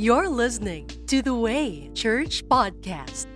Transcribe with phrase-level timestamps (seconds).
[0.00, 3.26] You're listening to the Way Church Podcast.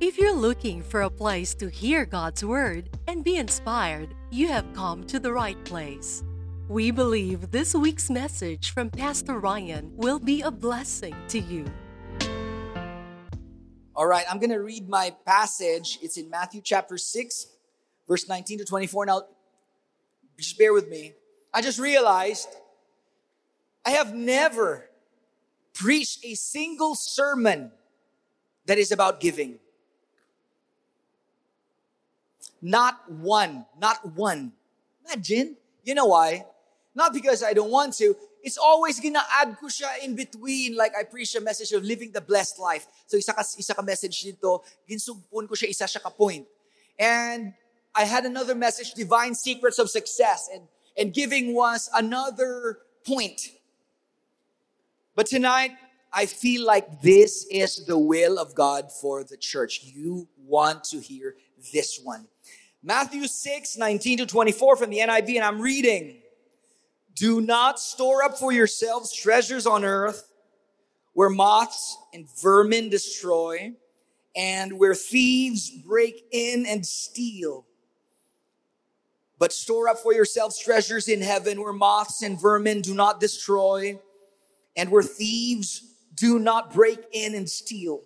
[0.00, 4.70] If you're looking for a place to hear God's Word and be inspired, you have
[4.74, 6.22] come to the right place.
[6.68, 11.64] We believe this week's message from Pastor Ryan will be a blessing to you.
[13.96, 15.98] All right, I'm going to read my passage.
[16.02, 17.46] It's in Matthew chapter 6,
[18.06, 19.06] verse 19 to 24.
[19.06, 19.22] Now,
[20.36, 21.14] just bear with me.
[21.54, 22.48] I just realized
[23.86, 24.90] I have never
[25.74, 27.72] preached a single sermon
[28.66, 29.58] that is about giving.
[32.62, 33.66] Not one.
[33.78, 34.52] Not one.
[35.04, 35.56] Imagine.
[35.84, 36.46] You know why?
[36.94, 38.16] Not because I don't want to.
[38.42, 40.76] It's always gonna add ko siya in between.
[40.76, 42.86] Like I preach a message of living the blessed life.
[43.06, 46.46] So isa ka, isa ka message dito, ginsugpon ko siya, isa siya ka point.
[46.98, 47.52] And
[47.94, 50.48] I had another message, Divine Secrets of Success.
[50.52, 50.62] And,
[50.96, 53.50] and giving was another point.
[55.14, 55.70] But tonight,
[56.12, 59.82] I feel like this is the will of God for the church.
[59.84, 61.36] You want to hear
[61.72, 62.26] this one.
[62.82, 66.18] Matthew 6, 19 to 24 from the NIV, and I'm reading.
[67.14, 70.28] Do not store up for yourselves treasures on earth
[71.12, 73.72] where moths and vermin destroy
[74.34, 77.64] and where thieves break in and steal.
[79.38, 84.00] But store up for yourselves treasures in heaven where moths and vermin do not destroy
[84.76, 88.02] and where thieves do not break in and steal.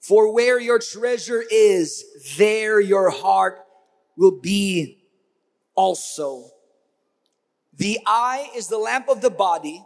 [0.00, 2.04] For where your treasure is,
[2.36, 3.64] there your heart
[4.16, 5.04] will be
[5.74, 6.50] also.
[7.76, 9.82] The eye is the lamp of the body.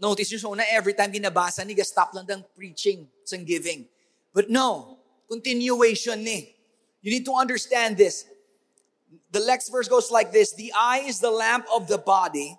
[0.00, 3.88] Notice yung una, every time binabasa ni stop lang ng preaching sa giving.
[4.34, 6.54] But no, continuation ni.
[7.00, 8.26] You need to understand this.
[9.32, 10.52] The next verse goes like this.
[10.54, 12.58] The eye is the lamp of the body.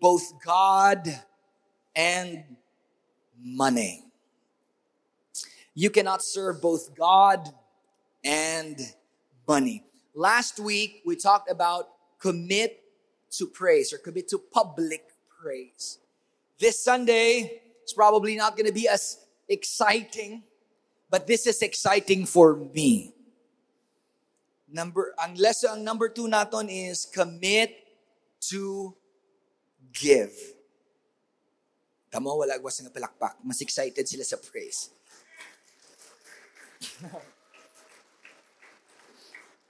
[0.00, 1.08] both God
[1.94, 2.44] and
[3.38, 4.04] money.
[5.74, 7.48] You cannot serve both God
[8.24, 8.78] and
[9.46, 9.84] money.
[10.14, 11.88] Last week, we talked about
[12.18, 12.82] commit
[13.30, 15.04] to praise or commit to public
[15.40, 15.98] praise.
[16.58, 20.42] This Sunday, it's probably not going to be as exciting,
[21.08, 23.14] but this is exciting for me.
[24.70, 27.74] Number, ang lesson, ang number two naton is commit
[28.50, 28.94] to
[29.92, 30.32] give.
[32.10, 33.36] Tamo, wala gwas nga palakpak.
[33.44, 34.90] Mas excited sila sa praise.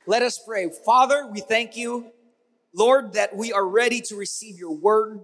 [0.06, 0.70] Let us pray.
[0.84, 2.10] Father, we thank you,
[2.74, 5.20] Lord, that we are ready to receive your word.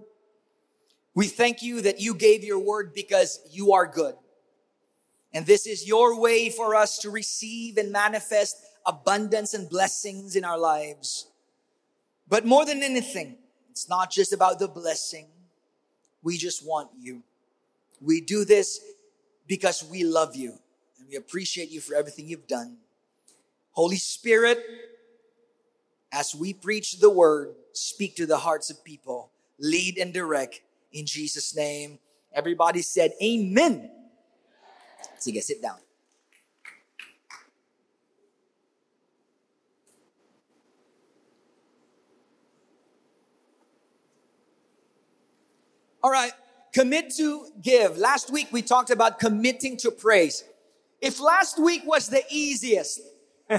[1.15, 4.13] We thank you that you gave your word because you are good.
[5.33, 10.45] And this is your way for us to receive and manifest abundance and blessings in
[10.45, 11.27] our lives.
[12.29, 13.37] But more than anything,
[13.77, 15.27] it's not just about the blessing.
[16.23, 17.21] We just want you.
[18.01, 18.81] We do this
[19.45, 20.57] because we love you
[20.97, 22.77] and we appreciate you for everything you've done.
[23.73, 24.65] Holy Spirit,
[26.11, 29.29] as we preach the word, speak to the hearts of people,
[29.59, 30.61] lead and direct
[30.91, 31.99] in Jesus' name.
[32.33, 33.91] Everybody said, Amen.
[35.19, 35.77] Sige, sit down.
[46.07, 46.31] All right,
[46.71, 47.99] commit to give.
[47.99, 50.47] Last week we talked about committing to praise.
[51.03, 53.03] If last week was the easiest,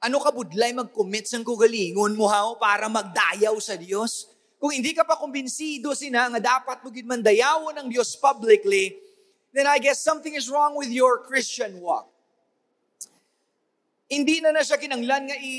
[0.00, 4.32] ano ka budlay mag-commit sa kugalingon mo ha oh, para magdayaw sa Diyos?
[4.56, 8.96] Kung hindi ka pa kumbinsido sina nga dapat mo man dayawon ng Diyos publicly,
[9.52, 12.08] then I guess something is wrong with your Christian walk.
[14.08, 15.52] Hindi na na siya kinanglan nga i,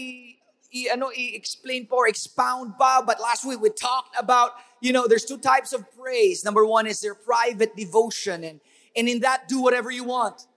[0.73, 4.51] i ano i-explain pa or expound pa, but last week we talked about,
[4.81, 6.45] you know, there's two types of praise.
[6.45, 8.59] Number one is their private devotion and
[8.95, 10.47] and in that do whatever you want.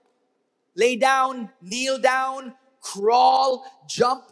[0.75, 4.23] Lay down, kneel down, crawl, jump,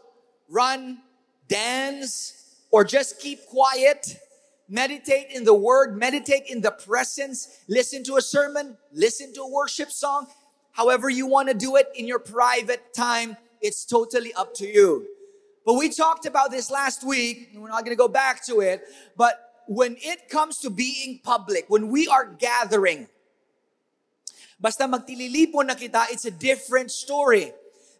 [0.50, 1.00] run,
[1.47, 4.19] dance, or just keep quiet.
[4.69, 9.50] Meditate in the word, meditate in the presence, listen to a sermon, listen to a
[9.50, 10.27] worship song.
[10.71, 15.07] However you want to do it in your private time, it's totally up to you.
[15.65, 18.83] But we talked about this last week, we're not going to go back to it,
[19.15, 23.07] but when it comes to being public, when we are gathering,
[24.60, 27.54] basta magtililipon na kita, it's a different story.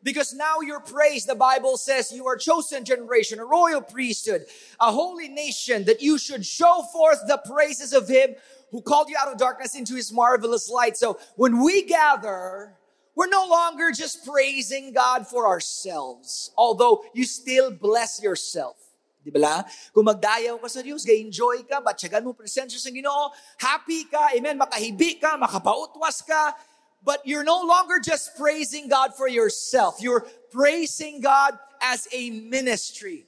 [0.04, 4.46] Because now you're praised, the Bible says you are chosen generation, a royal priesthood,
[4.82, 8.36] a holy nation, that you should show forth the praises of Him
[8.72, 10.98] who called you out of darkness into His marvelous light.
[10.98, 12.76] So when we gather,
[13.16, 18.78] we're no longer just praising God for ourselves, although you still bless yourself.
[19.24, 19.64] Di ba?
[19.96, 24.60] Kung magdayaw ka sa Diyos, ga-enjoy ka, batsagan mo presensya sa Ginoo, happy ka, amen,
[24.60, 26.52] makahibi ka, makapautwas ka,
[27.06, 30.04] but you're no longer just praising God for yourself.
[30.04, 33.24] You're praising God as a ministry.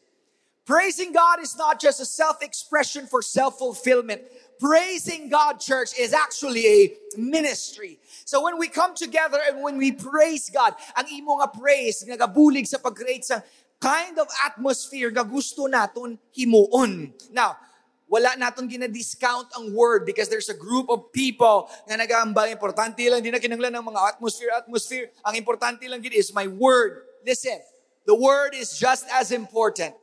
[0.66, 4.20] Praising God is not just a self-expression for self-fulfillment.
[4.60, 6.80] Praising God, church, is actually a
[7.18, 8.00] ministry.
[8.24, 12.68] So when we come together and when we praise God, ang imo nga praise, nagabulig
[12.68, 13.44] sa pag-create sa
[13.80, 17.12] kind of atmosphere nga gusto naton himuon.
[17.36, 17.60] Now,
[18.08, 22.48] wala naton gina-discount ang word because there's a group of people na nagambal.
[22.48, 25.10] Importante lang, hindi na kinanglan ng mga atmosphere, atmosphere.
[25.26, 27.04] Ang importante lang gid is my word.
[27.26, 27.58] Listen,
[28.06, 29.98] the word is just as important.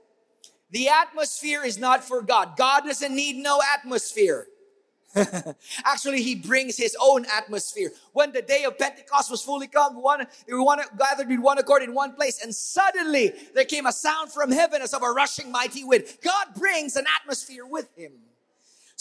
[0.73, 2.57] The atmosphere is not for God.
[2.57, 4.47] God doesn't need no atmosphere.
[5.85, 7.93] Actually, he brings his own atmosphere.
[8.15, 11.83] When the day of Pentecost was fully come, one, were one, gathered in one accord
[11.83, 15.53] in one place, and suddenly there came a sound from heaven as of a rushing
[15.53, 16.05] mighty wind.
[16.25, 18.13] God brings an atmosphere with him.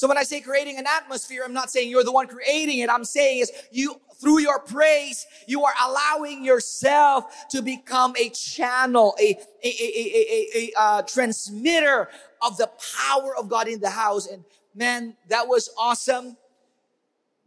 [0.01, 2.89] So when I say creating an atmosphere, I'm not saying you're the one creating it.
[2.89, 9.15] I'm saying is you, through your praise, you are allowing yourself to become a channel,
[9.19, 12.09] a, a, a, a, a, uh, transmitter
[12.41, 12.67] of the
[12.97, 14.25] power of God in the house.
[14.25, 14.43] And
[14.73, 16.35] man, that was awesome.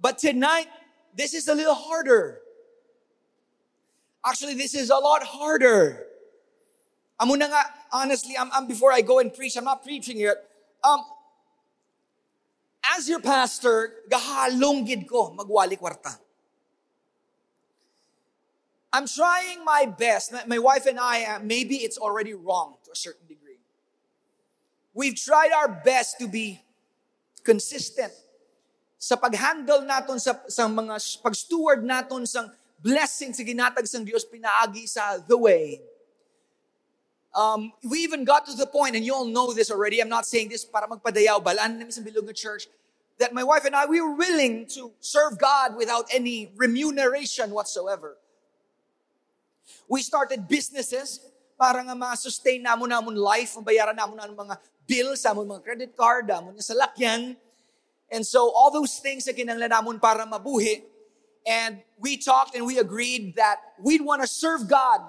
[0.01, 0.69] But tonight,
[1.17, 2.39] this is a little harder.
[4.25, 6.07] Actually, this is a lot harder.
[7.21, 10.37] Nga, honestly, I'm, I'm, before I go and preach, I'm not preaching yet.
[10.85, 11.01] Um,
[12.93, 16.19] as your pastor, gahalong gid ko magwali kwarta.
[18.95, 20.31] I'm trying my best.
[20.47, 23.59] My wife and I, uh, maybe it's already wrong to a certain degree.
[24.95, 26.63] We've tried our best to be
[27.43, 28.15] consistent
[28.95, 32.47] sa pag-handle naton sa, sa mga pag-steward naton sa
[32.79, 35.83] blessing sa ginatag sang Dios pinaagi sa the way.
[37.35, 40.25] Um, we even got to the point, and you all know this already, I'm not
[40.25, 42.69] saying this para magpadayaw, balaan namin sa Bilog Church,
[43.19, 48.17] that my wife and I, we were willing to serve God without any remuneration whatsoever.
[49.89, 51.21] We started businesses
[51.59, 56.31] para nga ma-sustain namon namon life, mabayaran namon namon mga bills, amon mga credit card,
[56.31, 57.35] amon sa salakyan.
[58.11, 60.83] And so all those things na kinanglan namon para mabuhi.
[61.47, 65.03] And we talked and we agreed that we'd want to serve God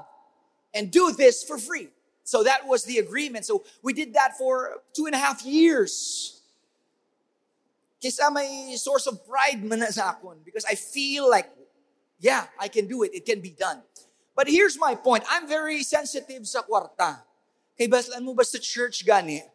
[0.73, 1.89] and do this for free.
[2.25, 3.45] So that was the agreement.
[3.45, 6.41] So we did that for two and a half years.
[8.01, 11.45] Kisa may source of pride man sa akon because I feel like,
[12.17, 13.13] yeah, I can do it.
[13.13, 13.85] It can be done.
[14.33, 15.23] But here's my point.
[15.29, 17.21] I'm very sensitive sa kwarta.
[17.77, 19.45] Kay baslan mo ba sa church gani?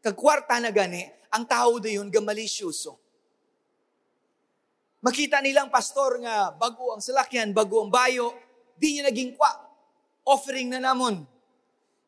[0.00, 2.96] Kag kwarta na gani, ang tao da yun gamalisyoso.
[5.04, 8.32] Makita nilang pastor nga bago ang salakyan, bago ang bayo,
[8.80, 9.52] di niya naging kwa.
[10.24, 11.35] Offering na namon.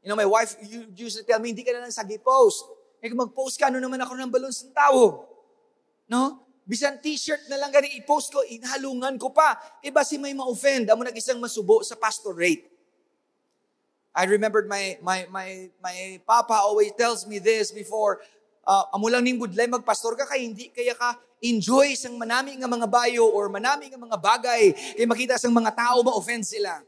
[0.02, 0.54] You know, my wife
[0.94, 2.64] used to tell me, hindi ka na lang sagi post.
[3.02, 5.26] Eh, mag-post ka, ano naman ako ng balon sa tao?
[6.06, 6.48] No?
[6.68, 9.56] Bisan t-shirt na lang gani i-post ko, inhalungan ko pa.
[9.80, 12.68] Iba si may ma-offend, amo nag-isang masubo sa pastorate.
[14.12, 15.48] I remembered my, my, my,
[15.80, 18.20] my papa always tells me this before,
[18.68, 22.68] uh, amo lang ning budlay magpastor ka kay hindi kaya ka enjoy sang manami nga
[22.68, 26.84] mga bayo or manami nga mga bagay kay makita sang mga tao ma-offend sila.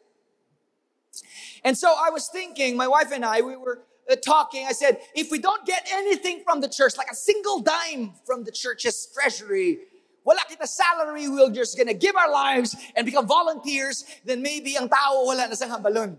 [1.64, 4.66] And so I was thinking, my wife and I, we were uh, talking.
[4.66, 8.44] I said, if we don't get anything from the church, like a single dime from
[8.44, 9.78] the church's treasury,
[10.24, 14.88] wala kita salary, we're just gonna give our lives and become volunteers, then maybe ang
[14.88, 16.16] tao wala na sang hambalon.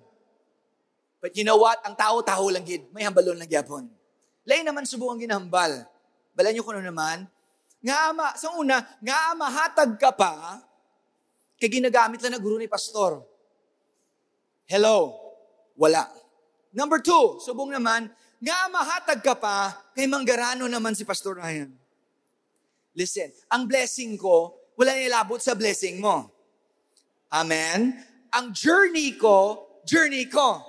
[1.22, 1.78] But you know what?
[1.86, 2.90] Ang tao, tao lang gid.
[2.90, 3.86] May hambalon lang gyapon.
[4.42, 5.86] Lain naman subukan ginahambal.
[6.34, 7.30] Balan nyo kuno naman.
[7.82, 10.62] Nga ama, sa una, nga ama, hatag ka pa,
[11.62, 13.22] kay ginagamit lang na guru ni pastor.
[14.66, 15.21] Hello?
[15.82, 16.06] Wala.
[16.78, 21.74] Number two, subong naman, nga mahatag ka pa, kay manggarano naman si Pastor Ryan.
[22.94, 26.30] Listen, ang blessing ko, wala nilabot sa blessing mo.
[27.34, 27.98] Amen?
[28.30, 30.62] Ang journey ko, journey ko.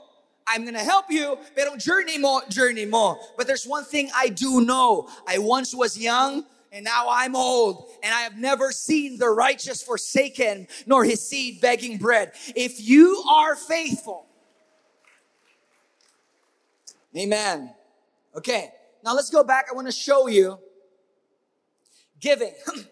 [0.48, 3.20] I'm gonna help you, pero journey mo, journey mo.
[3.36, 5.12] But there's one thing I do know.
[5.28, 9.84] I once was young, and now I'm old, and I have never seen the righteous
[9.84, 12.32] forsaken, nor his seed begging bread.
[12.56, 14.31] If you are faithful,
[17.12, 17.74] Amen.
[18.36, 18.72] Okay,
[19.04, 19.66] now let's go back.
[19.70, 20.58] I want to show you
[22.22, 22.54] Giving.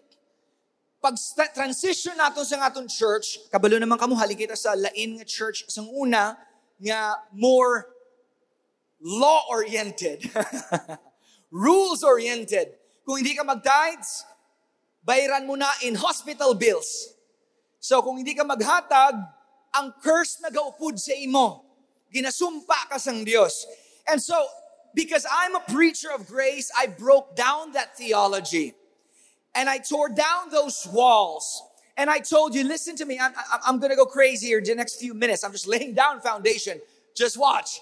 [1.01, 1.15] Pag
[1.55, 5.87] transition nato sa aton church, kabalo naman kamo hali kita sa lain nga church sang
[5.87, 6.35] una
[6.77, 7.89] nga more
[8.99, 10.27] law-oriented.
[11.65, 12.75] Rules-oriented.
[13.07, 14.27] Kung hindi ka mag-tithes,
[15.01, 17.15] bayaran mo na in hospital bills.
[17.81, 19.15] So kung hindi ka maghatag,
[19.73, 21.65] ang curse na gaupod sa imo.
[22.11, 23.63] Ginasumpa ka sang Dios.
[24.07, 24.47] And so,
[24.93, 28.73] because I'm a preacher of grace, I broke down that theology.
[29.55, 31.63] And I tore down those walls.
[31.97, 33.33] And I told you, listen to me, I'm,
[33.65, 35.43] I'm to go crazy here in the next few minutes.
[35.43, 36.79] I'm just laying down foundation.
[37.15, 37.81] Just watch.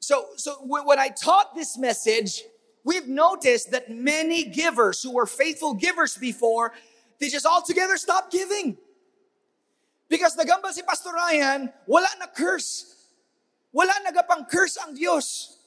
[0.00, 2.42] So, so when I taught this message,
[2.84, 6.74] we've noticed that many givers who were faithful givers before,
[7.18, 8.76] they just altogether stopped giving.
[10.10, 12.93] Because the si Pastor Ryan, wala na curse.
[13.74, 15.58] Wala nagapang curse ang Diyos.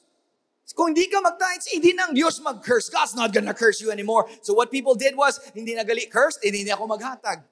[0.72, 2.88] Kung hindi ka mag-tithes, hindi na Diyos mag-curse.
[2.88, 4.24] God's not gonna curse you anymore.
[4.40, 7.44] So what people did was, hindi nagali curse, hindi na ako maghatag.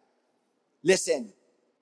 [0.80, 1.28] Listen,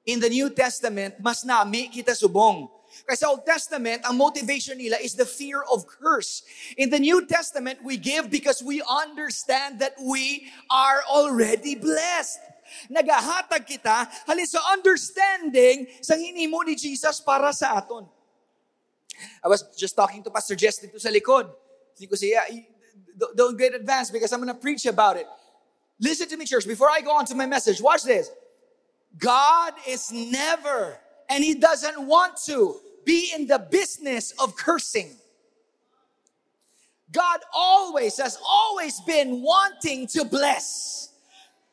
[0.09, 2.67] in the New Testament, mas nami kita subong.
[3.05, 6.47] Kasi sa Old Testament, ang motivation nila is the fear of curse.
[6.79, 12.41] In the New Testament, we give because we understand that we are already blessed.
[12.89, 18.07] Nagahatag kita halin sa understanding sa hinimo ni Jesus para sa aton.
[19.43, 21.51] I was just talking to Pastor Jess dito sa likod.
[21.99, 22.43] Hindi ko siya,
[23.37, 25.27] don't get advanced because I'm going to preach about it.
[26.01, 26.67] Listen to me, church.
[26.67, 28.31] Before I go on to my message, watch this.
[29.17, 30.99] God is never,
[31.31, 35.15] and He doesn't want to, be in the business of cursing.
[37.13, 41.14] God always has always been wanting to bless.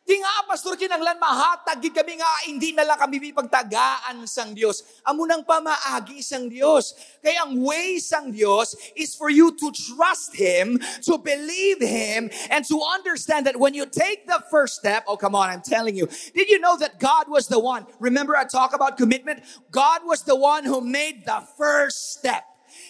[0.01, 4.81] Di nga, Pastor, kinanglan mahatag, kami nga, hindi na lang kami pagtagaan sang Diyos.
[5.05, 6.98] Amo nang pamaagi sang Diyos.
[7.22, 12.65] Kaya ang way sang Diyos is for you to trust Him, to believe Him, and
[12.65, 16.10] to understand that when you take the first step, oh come on, I'm telling you,
[16.34, 17.86] did you know that God was the one?
[18.01, 19.46] Remember I talk about commitment?
[19.70, 22.43] God was the one who made the first step.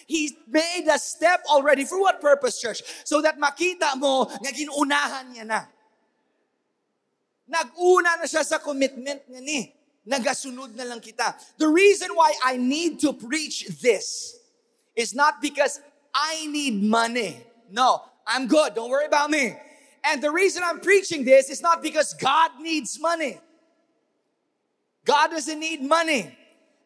[0.06, 1.84] He made a step already.
[1.84, 2.82] For what purpose, church?
[3.04, 5.60] So that makita mo nga ginunahan niya na.
[7.48, 9.60] Nag-una na siya sa commitment niya ni.
[10.02, 11.34] Nagasunod na lang kita.
[11.58, 14.34] The reason why I need to preach this
[14.96, 15.78] is not because
[16.14, 17.38] I need money.
[17.70, 18.74] No, I'm good.
[18.74, 19.54] Don't worry about me.
[20.04, 23.38] And the reason I'm preaching this is not because God needs money.
[25.04, 26.36] God doesn't need money.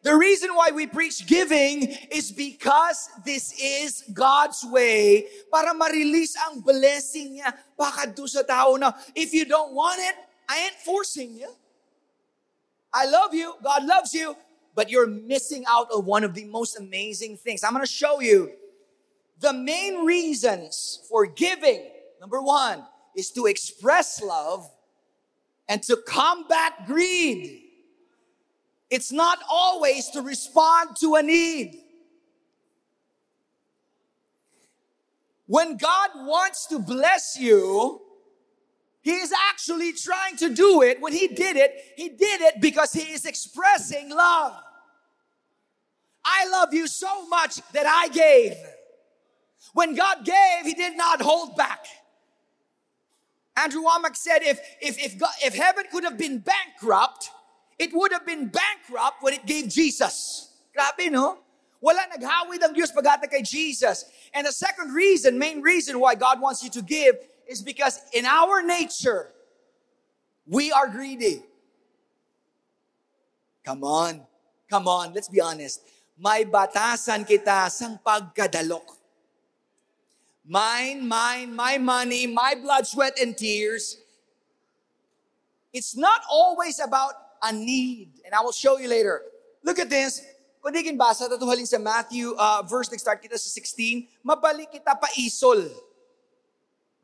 [0.03, 6.61] The reason why we preach giving is because this is God's way para ma-release ang
[6.61, 10.15] blessing niya pakadto sa tao na if you don't want it,
[10.49, 11.49] I ain't forcing you.
[12.93, 13.53] I love you.
[13.63, 14.35] God loves you.
[14.75, 17.63] But you're missing out on one of the most amazing things.
[17.63, 18.51] I'm going to show you
[19.39, 21.83] the main reasons for giving.
[22.19, 22.83] Number one
[23.15, 24.69] is to express love
[25.67, 27.63] and to combat greed.
[28.89, 31.81] It's not always to respond to a need.
[35.47, 38.01] When God wants to bless you,
[39.07, 40.99] he is actually trying to do it.
[40.99, 44.53] When he did it, he did it because he is expressing love.
[46.25, 48.57] I love you so much that I gave.
[49.71, 51.85] When God gave, he did not hold back.
[53.55, 57.29] Andrew Wommack said if, if, if, God, if heaven could have been bankrupt,
[57.79, 60.51] it would have been bankrupt when it gave Jesus.
[60.77, 61.37] Grabe, no?
[61.79, 64.03] Wala naghawid ang Diyos pagata kay Jesus.
[64.33, 67.15] And the second reason, main reason why God wants you to give
[67.49, 69.31] is because in our nature,
[70.45, 71.43] we are greedy.
[73.63, 74.21] Come on.
[74.69, 75.79] Come on, let's be honest.
[76.19, 78.99] May batasan kita sang pagkadalok.
[80.43, 83.99] Mine, mine, my money, my blood, sweat, and tears.
[85.71, 88.23] It's not always about a need.
[88.23, 89.23] And I will show you later.
[89.63, 90.23] Look at this.
[90.63, 95.07] Kung di basa, tatuhalin sa Matthew, uh, verse nag-start kita sa 16, mabalik kita pa
[95.15, 95.63] isol.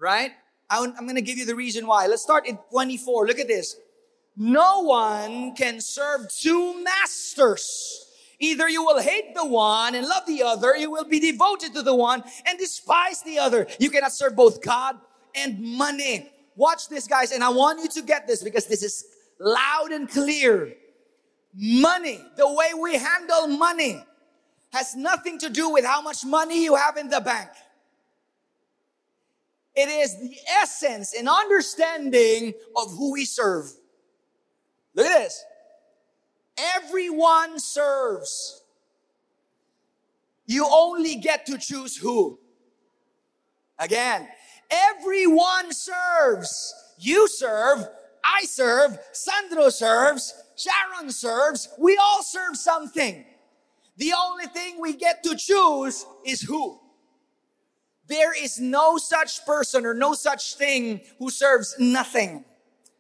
[0.04, 0.32] Right?
[0.70, 2.08] I'm going to give you the reason why.
[2.08, 3.26] Let's start in 24.
[3.26, 3.78] Look at this.
[4.36, 8.06] No one can serve two masters.
[8.38, 11.82] Either you will hate the one and love the other, you will be devoted to
[11.82, 13.66] the one and despise the other.
[13.80, 14.98] You cannot serve both God
[15.36, 16.30] and money.
[16.58, 19.06] Watch this, guys, and I want you to get this because this is
[19.40, 20.74] loud and clear.
[21.56, 24.04] Money, the way we handle money,
[24.74, 27.50] has nothing to do with how much money you have in the bank.
[29.76, 33.72] It is the essence and understanding of who we serve.
[34.94, 35.44] Look at this.
[36.58, 38.62] Everyone serves.
[40.46, 42.40] You only get to choose who.
[43.80, 44.28] Again,
[44.74, 46.74] Everyone serves.
[46.98, 47.86] You serve,
[48.24, 51.70] I serve, Sandro serves, Sharon serves.
[51.78, 53.26] We all serve something.
[53.98, 56.80] The only thing we get to choose is who.
[58.08, 62.44] There is no such person or no such thing who serves nothing.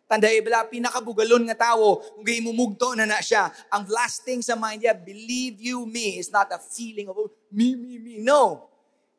[0.07, 4.83] Tanday bala pinakabugalon nga tao, kung mumugto na na siya, ang last thing sa mind
[4.83, 7.17] niya, believe you me, is not a feeling of
[7.51, 8.22] me, me, me.
[8.22, 8.69] No.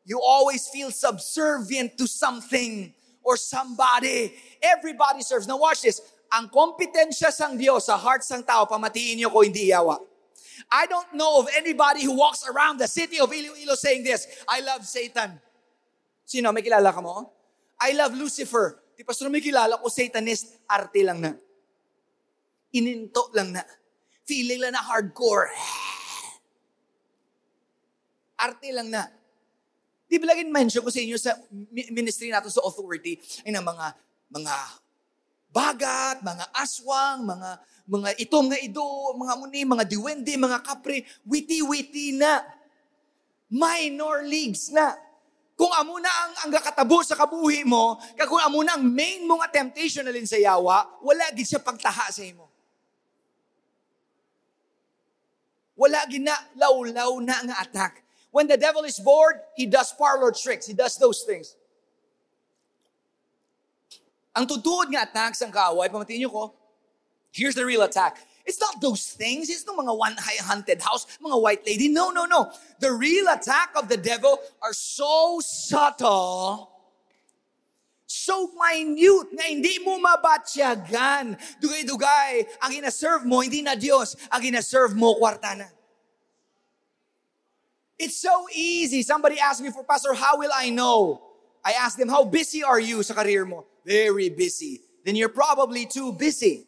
[0.04, 2.92] You always feel subservient to something
[3.24, 4.36] or somebody.
[4.60, 5.48] Everybody serves.
[5.48, 6.00] Now watch this.
[6.32, 10.00] Ang kompetensya sang Diyos sa heart sang tao, pamatiin niyo ko hindi yawa.
[10.70, 14.60] I don't know of anybody who walks around the city of Iloilo saying this, I
[14.60, 15.40] love Satan.
[16.24, 16.50] Sino?
[16.50, 17.30] May kilala ka mo?
[17.84, 18.80] I love Lucifer.
[18.96, 21.32] Di pastor, may kilala ko, Satanist, arte lang na.
[22.74, 23.62] Ininto lang na.
[24.24, 25.52] Feeling lang na hardcore.
[28.40, 29.06] Arte lang na.
[30.08, 31.34] Di ba laging mention ko sa inyo sa
[31.90, 33.86] ministry natin sa authority ay ng mga
[34.30, 34.54] mga
[35.54, 37.50] bagat, mga aswang, mga
[37.84, 42.42] mga itom nga ido, mga muni, mga diwende, mga kapre, witi-witi na.
[43.52, 44.96] Minor leagues na.
[45.54, 49.22] Kung amo na ang, ang kakatabo sa kabuhi mo, kag kung amo na ang main
[49.22, 52.50] mong temptation na sa yawa, wala gid siya pagtaha sa imo.
[55.78, 58.02] Wala gid na law-law na nga attack.
[58.34, 60.66] When the devil is bored, he does parlor tricks.
[60.66, 61.54] He does those things.
[64.34, 66.50] Ang tutuod nga attacks ang kaaway, pamatiin niyo ko,
[67.30, 68.18] here's the real attack.
[68.44, 69.48] It's not those things.
[69.48, 71.88] It's no mga one haunted house, mga white lady.
[71.88, 72.52] No, no, no.
[72.78, 76.70] The real attack of the devil are so subtle,
[78.04, 81.40] so minute na hindi mo mabatsyagan.
[81.56, 84.12] Dugay-dugay, ang ina-serve mo, hindi na Diyos.
[84.28, 85.68] Ang ina-serve mo, kwarta na.
[87.98, 89.00] It's so easy.
[89.00, 91.22] Somebody asked me for Pastor, how will I know?
[91.64, 93.64] I asked them, how busy are you sa career mo?
[93.86, 94.82] Very busy.
[95.04, 96.66] Then you're probably too busy.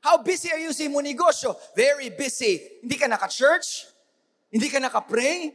[0.00, 1.52] How busy are you sa mo negosyo?
[1.76, 2.80] Very busy.
[2.80, 3.84] Hindi ka naka-church?
[4.48, 5.52] Hindi ka naka-pray?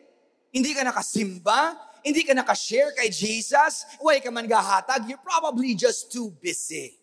[0.54, 1.74] Hindi ka nakasimba?
[2.06, 3.84] Hindi ka naka-share kay Jesus?
[3.98, 5.10] Why ka man gahatag?
[5.10, 7.02] You're probably just too busy.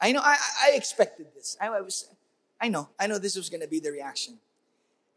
[0.00, 0.36] I know, I,
[0.68, 1.56] I expected this.
[1.60, 2.08] I, I was,
[2.60, 4.36] I know, I know this was going to be the reaction.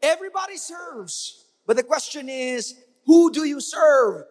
[0.00, 1.44] Everybody serves.
[1.66, 2.74] But the question is,
[3.06, 4.24] who do you serve?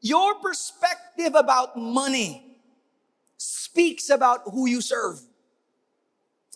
[0.00, 2.45] Your perspective about money
[3.76, 5.20] speaks about who you serve.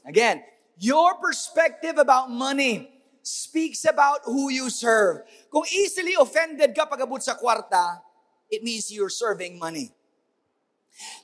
[0.08, 0.40] Again,
[0.80, 2.88] your perspective about money
[3.20, 5.28] speaks about who you serve.
[5.52, 6.88] Kung easily offended ka
[7.20, 8.00] sa kwarta,
[8.48, 9.92] it means you're serving money.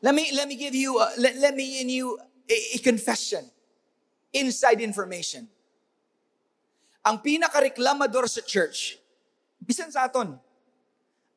[0.02, 3.48] Let me, let me give you, a, let, let me in you a, a confession,
[4.36, 5.48] inside information
[7.06, 8.98] ang pinakareklamador sa church,
[9.62, 10.34] bisan sa aton,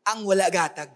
[0.02, 0.90] ang wala gatag.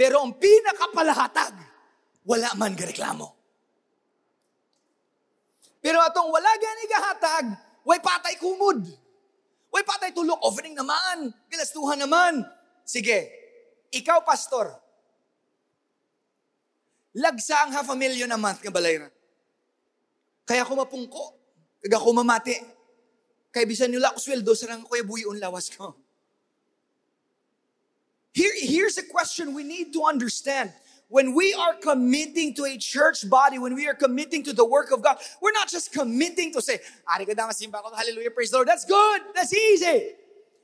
[0.00, 1.60] Pero ang pinakapalahatag,
[2.24, 3.36] wala man gareklamo.
[5.76, 7.46] Pero atong wala gani gahatag,
[7.84, 8.80] way patay kumod.
[9.68, 12.48] Way patay tulok, offering naman, gilastuhan naman.
[12.80, 13.28] Sige,
[13.92, 14.72] ikaw pastor,
[17.12, 19.12] lagsa ang half a million a month nga balayran.
[20.48, 21.24] Kaya ako mapungko.
[21.84, 22.56] Kaya ako mamati.
[23.52, 25.92] Kaya bisan nila ako sweldo, sarang ko buyon lawas ko.
[28.32, 30.72] Here, here's a question we need to understand.
[31.08, 34.92] When we are committing to a church body, when we are committing to the work
[34.92, 38.68] of God, we're not just committing to say, hallelujah, praise the Lord.
[38.68, 39.22] That's good.
[39.34, 40.12] That's easy.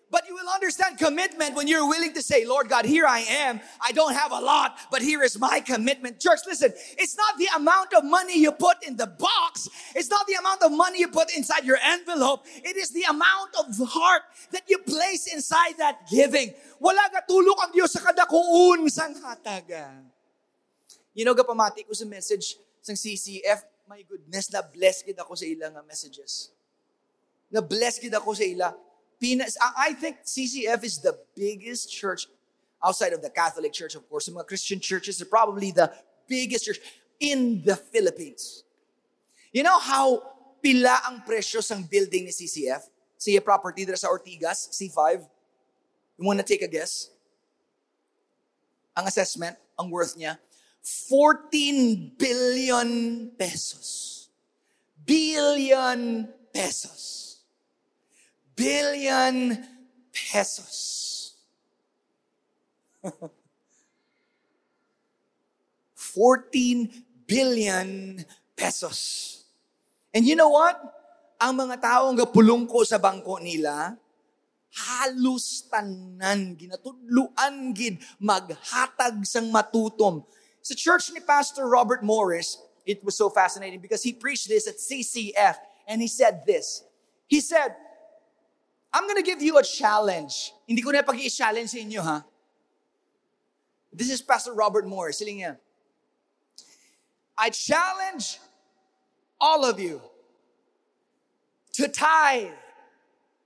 [0.08, 3.58] But you will understand commitment when you're willing to say, Lord God, here I am.
[3.82, 6.20] I don't have a lot, but here is my commitment.
[6.20, 9.68] Church, listen, it's not the amount of money you put in the box.
[9.96, 12.46] It's not the amount of money you put inside your envelope.
[12.62, 16.54] It is the amount of heart that you place inside that giving.
[16.78, 19.90] Wala tulok ang Diyos sa kadakuun sang hataga.
[21.18, 25.50] You know, gapamati ko sa message sang CCF, my goodness, na bless gid ako sa
[25.50, 26.54] ilang messages.
[27.50, 28.85] Na bless gid ako sa ila.
[29.20, 32.26] Pinas, I think CCF is the biggest church
[32.84, 34.26] outside of the Catholic Church, of course.
[34.26, 35.90] Some Christian churches are probably the
[36.28, 36.78] biggest church
[37.18, 38.64] in the Philippines.
[39.52, 40.22] You know how
[40.60, 42.84] pila ang presyo ng building ni CCF?
[43.16, 45.24] Siya property dito sa Ortigas, C5.
[46.20, 47.08] You wanna take a guess?
[48.92, 50.36] Ang assessment, ang worth niya,
[50.84, 52.88] 14 billion
[53.40, 54.28] pesos.
[55.08, 57.25] Billion pesos
[58.56, 59.62] billion
[60.10, 61.36] pesos.
[66.16, 66.88] 14
[67.28, 68.24] billion
[68.56, 69.44] pesos.
[70.16, 70.80] And you know what?
[71.36, 73.92] Ang mga taong gapulong ko sa bangko nila,
[74.72, 80.24] halos tanan ginatudluan gid maghatag sang matutom.
[80.64, 82.56] Sa church ni Pastor Robert Morris,
[82.88, 86.80] it was so fascinating because he preached this at CCF and he said this.
[87.28, 87.76] He said,
[88.96, 90.54] I'm gonna give you a challenge.
[90.66, 92.24] Hindi ko na pag-i-challenge sa inyo, ha?
[93.92, 95.12] This is Pastor Robert Moore.
[95.12, 95.60] Siling niya,
[97.36, 98.40] I challenge
[99.36, 100.00] all of you
[101.76, 102.56] to tithe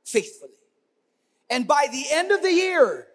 [0.06, 0.54] faithfully.
[1.50, 3.10] And by the end of the year,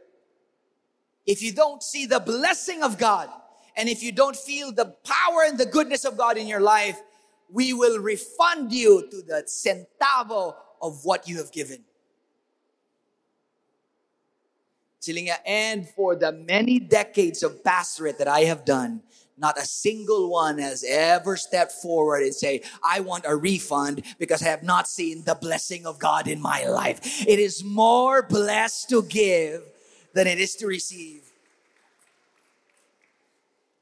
[1.26, 3.32] if you don't see the blessing of God,
[3.80, 7.00] and if you don't feel the power and the goodness of God in your life,
[7.48, 11.86] we will refund you to the centavo of what you have given.
[15.46, 19.02] And for the many decades of pastorate that I have done,
[19.38, 24.42] not a single one has ever stepped forward and say, I want a refund because
[24.42, 27.28] I have not seen the blessing of God in my life.
[27.28, 29.62] It is more blessed to give
[30.14, 31.22] than it is to receive.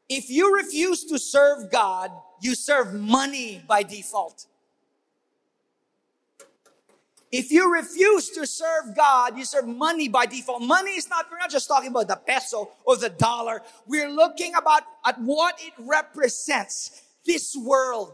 [0.10, 4.48] If you refuse to serve God, you serve money by default.
[7.34, 10.62] If you refuse to serve God, you serve money by default.
[10.62, 13.64] Money is not, we're not just talking about the peso or the dollar.
[13.88, 17.02] We're looking about at what it represents.
[17.26, 18.14] This world,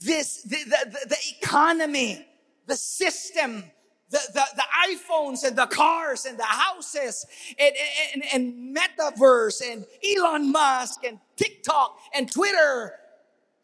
[0.00, 2.24] this, the, the, the economy,
[2.66, 3.62] the system,
[4.08, 7.26] the, the, the, iPhones and the cars and the houses
[7.58, 7.74] and,
[8.14, 12.94] and, and metaverse and Elon Musk and TikTok and Twitter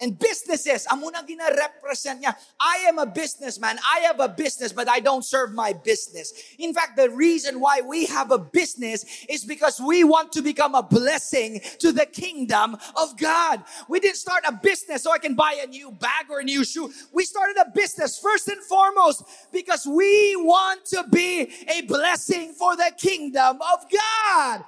[0.01, 0.87] and businesses.
[0.91, 2.35] Amo na gina-represent niya.
[2.59, 3.79] I am a businessman.
[3.85, 6.33] I have a business, but I don't serve my business.
[6.59, 10.75] In fact, the reason why we have a business is because we want to become
[10.75, 13.63] a blessing to the kingdom of God.
[13.89, 16.65] We didn't start a business so I can buy a new bag or a new
[16.65, 16.93] shoe.
[17.13, 22.77] We started a business first and foremost because we want to be a blessing for
[22.77, 24.65] the kingdom of God.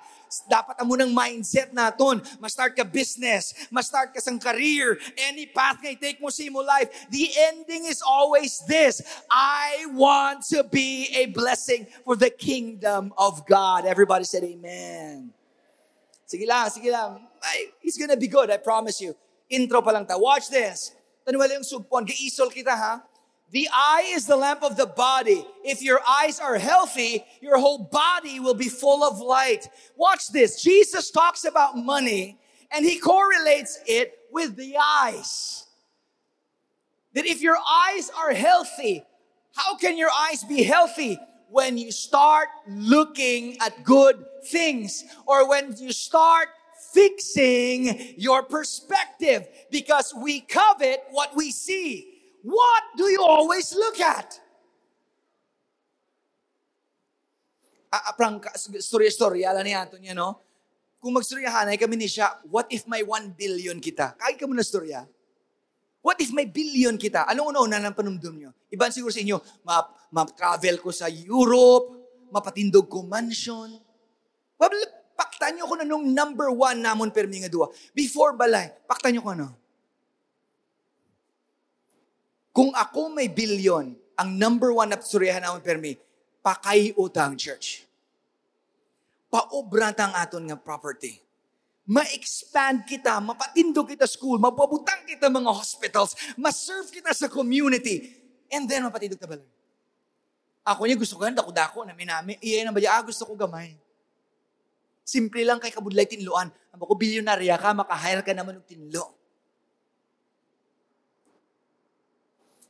[0.49, 2.25] Dapat amo ng mindset naton.
[2.41, 4.97] Ma-start ka business, ma-start ka sang career,
[5.29, 6.89] any path ngay take mo sa mo life.
[7.13, 9.05] The ending is always this.
[9.29, 13.85] I want to be a blessing for the kingdom of God.
[13.85, 15.35] Everybody said amen.
[16.25, 17.21] Sige lang, sige lang.
[17.45, 19.13] Ay, it's gonna be good, I promise you.
[19.53, 20.17] Intro pa lang ta.
[20.17, 20.97] Watch this.
[21.29, 22.09] Taniwala yung sugpon.
[22.09, 23.05] Giisol kita ha.
[23.53, 25.45] The eye is the lamp of the body.
[25.63, 29.69] If your eyes are healthy, your whole body will be full of light.
[29.95, 30.63] Watch this.
[30.63, 32.39] Jesus talks about money
[32.71, 35.67] and he correlates it with the eyes.
[37.13, 39.05] That if your eyes are healthy,
[39.55, 41.19] how can your eyes be healthy?
[41.51, 46.49] When you start looking at good things or when you start
[46.95, 52.12] fixing your perspective because we covet what we see.
[52.43, 54.43] What do you always look at?
[57.93, 58.43] Aprang
[58.83, 60.43] storya-storya lang ni Anton niya, no?
[61.03, 64.15] Kung magstoryahanay kami ni siya, what if may 1 billion kita?
[64.15, 65.03] Kahit ka muna storya.
[66.03, 67.27] What if may billion kita?
[67.31, 68.51] Anong una-una ng panumdum nyo?
[68.71, 69.39] Iban siguro sa inyo,
[70.11, 71.95] ma-travel ko sa Europe,
[72.35, 73.71] mapatindog ko mansion.
[74.59, 74.75] Well,
[75.15, 77.71] paktan nyo ko na nung number one namon permi nga dua.
[77.95, 79.62] Before balay, paktan nyo ko ano?
[82.53, 85.97] Kung ako may billion, ang number one na suryahan naman permi,
[86.45, 87.89] pakayutang church.
[89.33, 91.17] Paobra tang aton nga property.
[91.89, 98.13] Ma-expand kita, mapatindog kita school, mapabutang kita mga hospitals, ma-serve kita sa community,
[98.53, 99.49] and then mapatindog ta balay.
[100.63, 102.39] Ako niya gusto ko yan, dako-dako, nami-nami.
[102.39, 103.75] Iyan na ba ah, gusto ko gamay.
[105.03, 106.53] Simple lang kay kabudlay tinluan.
[106.71, 109.22] Ang ko bilyonarya ka, makahire ka naman ng tinlo.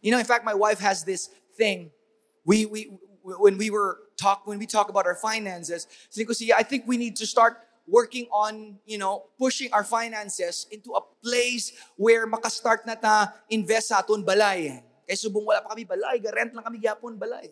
[0.03, 1.91] You know, in fact, my wife has this thing.
[2.45, 2.91] We, we,
[3.23, 5.87] when we were talk, when we talk about our finances,
[6.55, 11.01] I think we need to start working on, you know, pushing our finances into a
[11.23, 14.71] place where makastart na ta invest sa aton balay.
[14.71, 14.81] Eh.
[15.07, 17.51] Kaya subong wala pa kami balay, rent lang kami gyapon balay.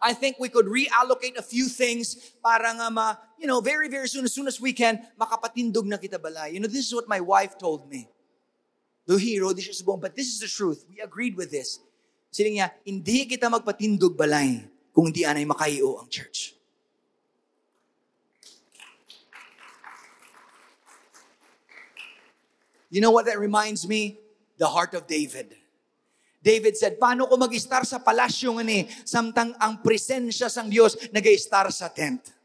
[0.00, 4.08] I think we could reallocate a few things para nga ma, you know, very, very
[4.08, 6.54] soon, as soon as we can, makapatindog na kita balay.
[6.54, 8.08] You know, this is what my wife told me.
[9.08, 10.84] Luhiro, di siya subong, but this is the truth.
[10.92, 11.80] We agreed with this.
[12.28, 16.52] Sila niya, hindi kita magpatindog balay kung hindi anay makaio ang church.
[22.92, 24.20] You know what that reminds me?
[24.60, 25.56] The heart of David.
[26.44, 31.68] David said, paano ko mag-star sa palasyo nga ni, samtang ang presensya sang Diyos nag-star
[31.72, 32.37] sa tent?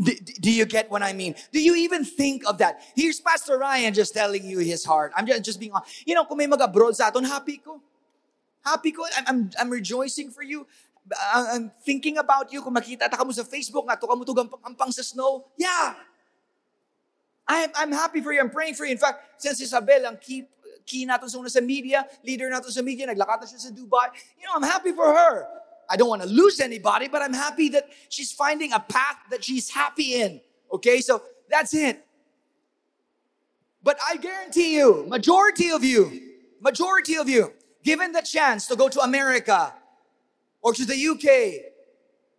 [0.00, 1.34] Do, you get what I mean?
[1.52, 2.80] Do you even think of that?
[2.96, 5.12] Here's Pastor Ryan just telling you his heart.
[5.16, 6.08] I'm just, just being honest.
[6.08, 7.80] You know, kung may mag-abroad sa aton, happy ko.
[8.64, 9.04] Happy ko.
[9.16, 10.66] I'm, I'm, I'm rejoicing for you.
[11.12, 14.24] uh, I'm thinking about you, kung makita ta mo sa Facebook, nga to ka mo
[14.24, 15.94] to gampang sa snow, yeah.
[17.50, 18.92] I'm, I'm happy for you, I'm praying for you.
[18.94, 20.46] In fact, since Isabel ang key,
[20.86, 24.14] key natin sa una sa media, leader natin sa media, naglakad na siya sa Dubai,
[24.38, 25.50] you know, I'm happy for her.
[25.90, 29.42] I don't want to lose anybody, but I'm happy that she's finding a path that
[29.42, 30.40] she's happy in.
[30.72, 32.06] Okay, so that's it.
[33.82, 36.20] But I guarantee you, majority of you,
[36.60, 39.74] majority of you, given the chance to go to America
[40.62, 41.72] or to the UK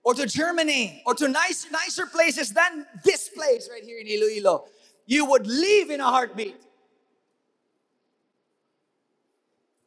[0.03, 4.65] or to Germany or to nice, nicer places than this place right here in Iloilo,
[5.05, 6.55] you would leave in a heartbeat.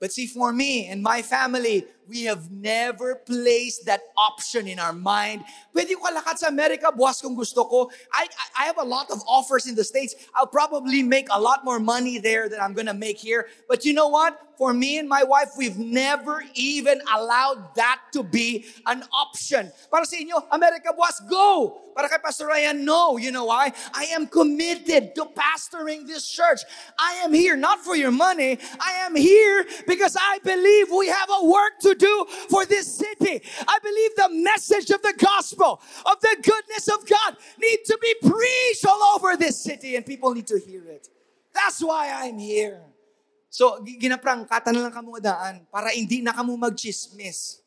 [0.00, 4.92] But see, for me and my family, we have never placed that option in our
[4.92, 5.44] mind.
[5.74, 7.90] Pwede ko kalakad sa Amerika, buwas kung gusto ko.
[8.12, 10.14] I, I have a lot of offers in the States.
[10.34, 13.48] I'll probably make a lot more money there than I'm gonna make here.
[13.68, 14.38] But you know what?
[14.56, 19.72] For me and my wife, we've never even allowed that to be an option.
[19.90, 21.84] Para sa inyo, America boss, go!
[21.94, 23.16] Para kay Pastor Ryan, no.
[23.16, 23.72] You know why?
[23.94, 26.66] I am committed to pastoring this church.
[26.98, 28.58] I am here not for your money.
[28.80, 33.42] I am here because I believe we have a work to do for this city.
[33.66, 38.14] I believe the message of the gospel, of the goodness of God, need to be
[38.22, 41.08] preached all over this city and people need to hear it.
[41.54, 42.82] That's why I'm here.
[43.54, 47.62] So, ginaprang, kata na lang kamo daan para hindi na kamo magchismis.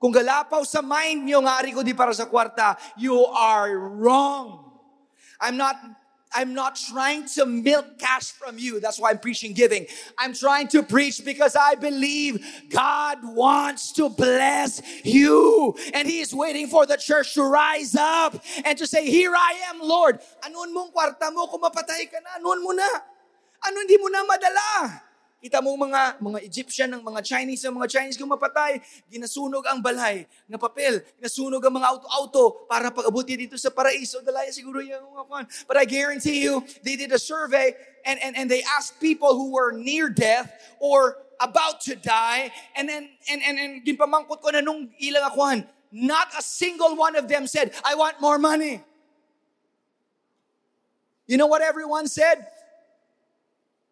[0.00, 4.64] Kung galapaw sa mind nyo, ngari ko di para sa kwarta, you are wrong.
[5.40, 5.76] I'm not
[6.36, 8.78] I'm not trying to milk cash from you.
[8.78, 9.86] That's why I'm preaching giving.
[10.18, 15.74] I'm trying to preach because I believe God wants to bless you.
[15.94, 19.72] And He is waiting for the church to rise up and to say, Here I
[19.72, 20.20] am, Lord.
[20.44, 22.36] Anuan mong kwarta mo kung mapatay ka na?
[22.36, 22.88] Anuan mo na?
[23.64, 25.05] Ano hindi mo na madala?
[25.46, 29.78] Kita mo mga mga Egyptian, ng mga Chinese, ang mga Chinese kung mapatay, ginasunog ang
[29.78, 34.18] balay ng papel, ginasunog ang mga auto-auto para pag-abuti dito sa paraiso.
[34.26, 38.50] Dalaya siguro yung mga But I guarantee you, they did a survey and, and, and
[38.50, 40.50] they asked people who were near death
[40.82, 45.62] or about to die and then and and, and ginpamangkot ko na nung ilang akuan,
[45.94, 48.82] not a single one of them said, I want more money.
[51.30, 52.50] You know what everyone said?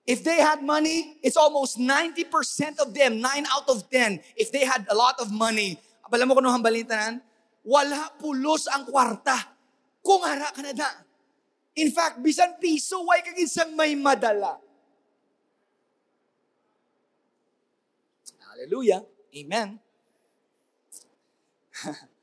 [0.04, 4.64] If they had money, it's almost 90% of them, 9 out of 10, if they
[4.64, 5.80] had a lot of money,
[6.12, 7.24] alam mo kung ano balitanan?
[7.64, 9.34] Wala pulos ang kwarta.
[10.04, 10.90] Kung hara ka na na.
[11.80, 14.60] In fact, bisan piso, way kaginsang may madala.
[18.44, 19.02] Hallelujah.
[19.34, 19.80] Amen.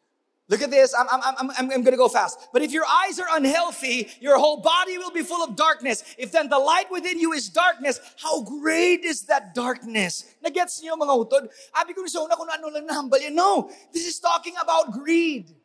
[0.51, 0.93] Look at this.
[0.93, 2.49] I'm, I'm, I'm, I'm, I'm going to go fast.
[2.51, 6.03] But if your eyes are unhealthy, your whole body will be full of darkness.
[6.17, 10.25] If then the light within you is darkness, how great is that darkness?
[10.43, 11.47] Nagets niyo mga utod?
[11.79, 13.23] Abi ko sa una kung ano lang nahambal.
[13.31, 15.55] No, this is talking about greed.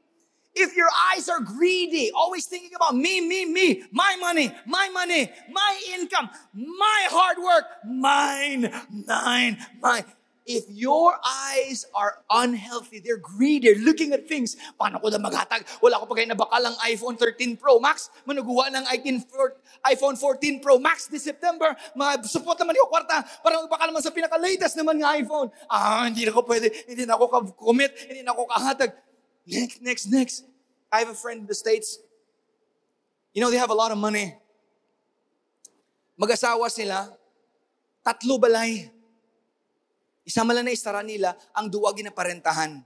[0.54, 5.28] If your eyes are greedy, always thinking about me, me, me, my money, my money,
[5.50, 8.72] my income, my hard work, mine,
[9.04, 10.04] mine, mine.
[10.46, 15.66] If your eyes are unhealthy, they're greedy, they're looking at things, paano ko na maghatag?
[15.82, 18.86] Wala ko pa kayo nabakal ang iPhone 13 Pro Max, manuguwa ng
[19.82, 21.74] iPhone 14 Pro Max this September,
[22.22, 25.50] support naman yung kwarta, para magbakal naman sa pinaka-latest naman ng iPhone.
[25.66, 28.94] Ah, hindi na ako pwede, hindi na ako commit, hindi na ako kahatag.
[29.46, 30.36] Next, next, next.
[30.94, 31.98] I have a friend in the States.
[33.34, 34.38] You know, they have a lot of money.
[36.16, 37.10] Mag-asawa sila,
[38.06, 38.94] tatlo balay.
[40.26, 42.82] Isama lang na istara nila ang duwa ginaparentahan.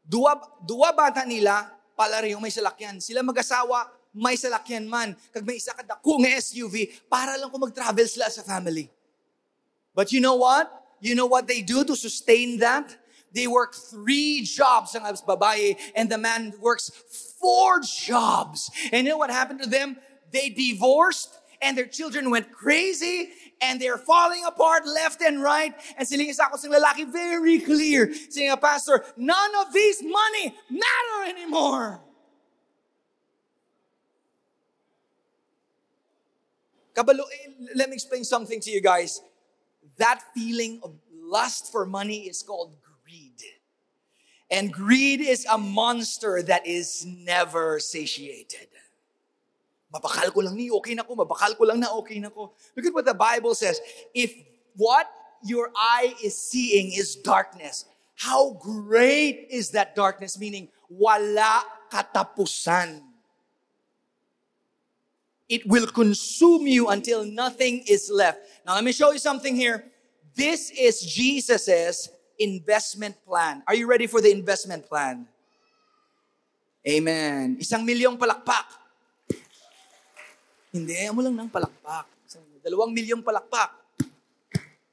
[0.00, 3.04] Duwa, duwa bata nila, pala rin yung may salakyan.
[3.04, 5.12] Sila mag-asawa, may salakyan man.
[5.28, 8.88] Kag may isa kadako nga SUV, para lang kung mag-travel sila sa family.
[9.92, 10.72] But you know what?
[11.04, 12.96] You know what they do to sustain that?
[13.32, 16.92] They work three jobs ang babae and the man works
[17.40, 18.72] four jobs.
[18.92, 19.96] And you know what happened to them?
[20.32, 25.72] They divorced and their children went crazy and they're falling apart left and right.
[25.96, 28.12] And siling isa ko sing lalaki very clear.
[28.12, 32.00] Saying, Pastor, none of these money matter anymore.
[36.94, 39.22] Kabalo, eh, let me explain something to you guys.
[39.96, 43.40] That feeling of lust for money is called greed.
[44.50, 48.68] And greed is a monster that is never satiated.
[49.92, 51.12] Mabakal ko lang ni, okay na ko.
[51.12, 52.56] Mabakal ko lang na, okay na ko.
[52.72, 53.76] Look at what the Bible says.
[54.16, 54.32] If
[54.72, 55.04] what
[55.44, 57.84] your eye is seeing is darkness,
[58.16, 60.40] how great is that darkness?
[60.40, 61.60] Meaning, wala
[61.92, 63.04] katapusan.
[65.52, 68.40] It will consume you until nothing is left.
[68.64, 69.84] Now, let me show you something here.
[70.32, 73.62] This is Jesus's investment plan.
[73.68, 75.28] Are you ready for the investment plan?
[76.88, 77.60] Amen.
[77.60, 78.81] Isang milyong palakpak.
[80.72, 82.08] Hindi, mo lang ng palakpak.
[82.64, 83.76] Dalawang milyong palakpak.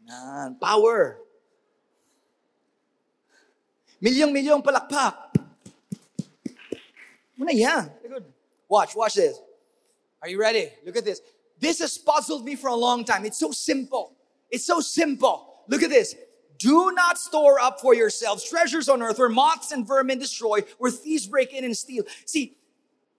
[0.04, 1.22] Nan, power.
[4.04, 5.32] Milyong-milyong palakpak.
[7.40, 7.88] Muna yan.
[8.04, 8.26] Good.
[8.68, 9.40] Watch, watch this.
[10.22, 10.68] Are you ready?
[10.84, 11.22] Look at this.
[11.60, 13.24] This has puzzled me for a long time.
[13.24, 14.12] It's so simple.
[14.52, 15.64] It's so simple.
[15.68, 16.16] Look at this.
[16.58, 20.92] Do not store up for yourselves treasures on earth where moths and vermin destroy, where
[20.92, 22.04] thieves break in and steal.
[22.26, 22.58] See,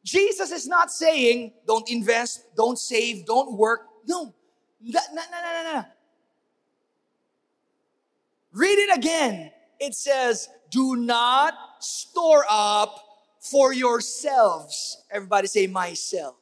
[0.04, 3.82] Jesus is not saying, don't invest, don't save, don't work.
[4.06, 4.34] No.
[4.80, 5.84] No, no, no, no, no.
[8.52, 9.50] Read it again.
[9.78, 13.04] It says, do not store up
[13.40, 15.04] for yourselves.
[15.10, 16.36] Everybody say, myself.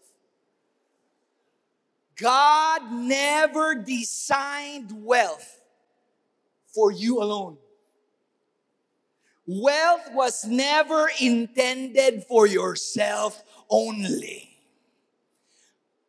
[2.17, 5.61] God never designed wealth
[6.75, 7.57] for you alone.
[9.47, 14.49] Wealth was never intended for yourself only.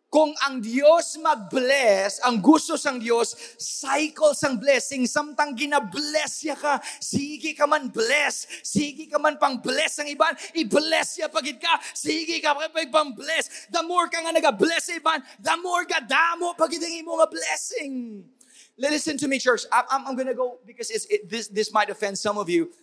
[0.10, 6.82] Kung ang Diyos mag-bless, ang gusto sang Diyos, cycle sang blessing, samtang gina-bless ya ka,
[6.98, 11.78] sige ka man bless, sige ka man pang bless ang iban, i-bless ya pagid ka,
[11.93, 12.58] sige ka
[12.89, 13.69] pang bless.
[13.69, 17.30] The more ka nga naga-bless sa iban, the more ka damo pagid ang imo nga
[17.30, 18.26] blessing.
[18.82, 19.69] Listen to me, church.
[19.69, 22.74] I'm, I'm gonna go because it's, it, this, this might offend some of you.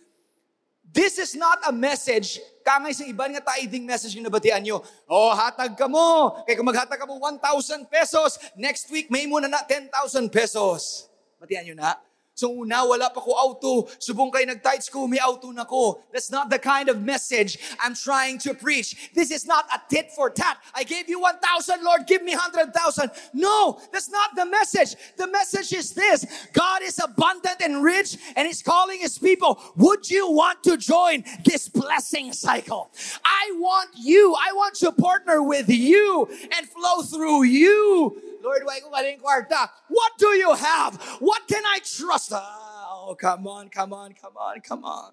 [0.97, 4.81] This is not a message, kamay sa iban nga tithing message yung nabatian nyo.
[5.05, 6.33] Oh, hatag ka mo.
[6.41, 9.93] Kaya kung maghatag ka mo 1,000 pesos, next week may muna na 10,000
[10.33, 11.05] pesos.
[11.37, 12.01] Batian nyo na?
[12.37, 13.89] So una, wala pa ko auto.
[13.97, 16.05] Subong kay nag-tithes ko, may auto na ko.
[16.13, 19.09] That's not the kind of message I'm trying to preach.
[19.15, 20.61] This is not a tit for tat.
[20.75, 23.09] I gave you 1,000, Lord, give me 100,000.
[23.33, 24.95] No, that's not the message.
[25.17, 26.27] The message is this.
[26.53, 29.59] God is abundant and rich and He's calling His people.
[29.75, 32.91] Would you want to join this blessing cycle?
[33.25, 34.35] I want you.
[34.37, 38.87] I want to partner with you and flow through you Lord, why ko
[39.19, 39.67] kwarta?
[39.91, 40.95] What do you have?
[41.19, 42.31] What can I trust?
[42.31, 45.11] Oh, come on, come on, come on, come on.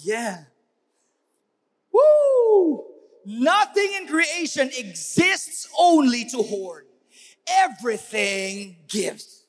[0.00, 0.48] Yeah.
[1.92, 2.88] Woo!
[3.26, 6.88] Nothing in creation exists only to hoard.
[7.44, 9.44] Everything gives.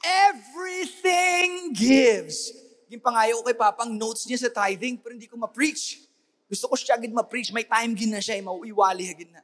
[0.00, 2.52] Everything gives.
[2.88, 6.07] Yung pangayo kay Papang notes niya sa tithing, pero hindi ko ma-preach.
[6.48, 7.52] Gusto ko siya agad ma-preach.
[7.52, 8.40] May time gin na siya.
[8.40, 9.42] Eh, mauiwali agad na.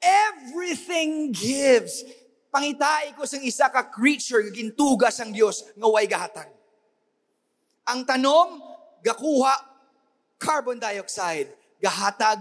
[0.00, 2.02] Everything gives.
[2.50, 6.50] Pangitai ko sang isa ka creature, gintugas ang Dios nga way gahatag.
[7.86, 8.58] Ang tanom,
[9.06, 9.70] gakuha
[10.40, 12.40] carbon dioxide, gahatag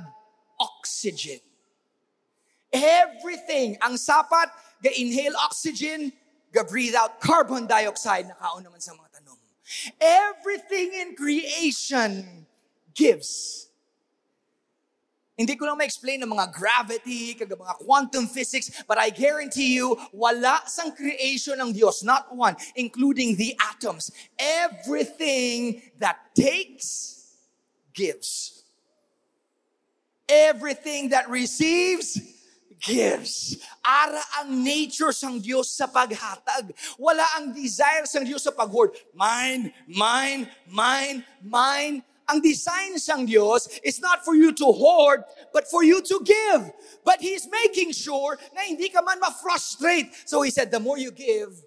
[0.55, 1.43] oxygen.
[2.71, 4.47] Everything, ang sapat,
[4.79, 6.15] ga-inhale oxygen,
[6.55, 9.08] ga-breathe out carbon dioxide, nakaon naman sa mga
[10.01, 12.45] Everything in creation
[12.93, 13.67] gives.
[15.39, 19.95] Hindi ko lang ma-explain ng mga gravity, kag mga quantum physics, but I guarantee you,
[20.11, 24.11] wala sang creation ng Diyos, not one, including the atoms.
[24.35, 27.23] Everything that takes,
[27.95, 28.67] gives.
[30.27, 32.19] Everything that receives,
[32.79, 33.59] gives.
[33.83, 36.71] Ara ang nature sang Diyos sa paghatag.
[36.95, 38.95] Wala ang desire sang Diyos sa pag-hoard.
[39.11, 42.01] Mine, mine, mine, mine.
[42.29, 46.61] Ang design sang Diyos is not for you to hoard, but for you to give.
[47.01, 50.13] But He's making sure na hindi ka man ma-frustrate.
[50.29, 51.57] So He said, the more you give,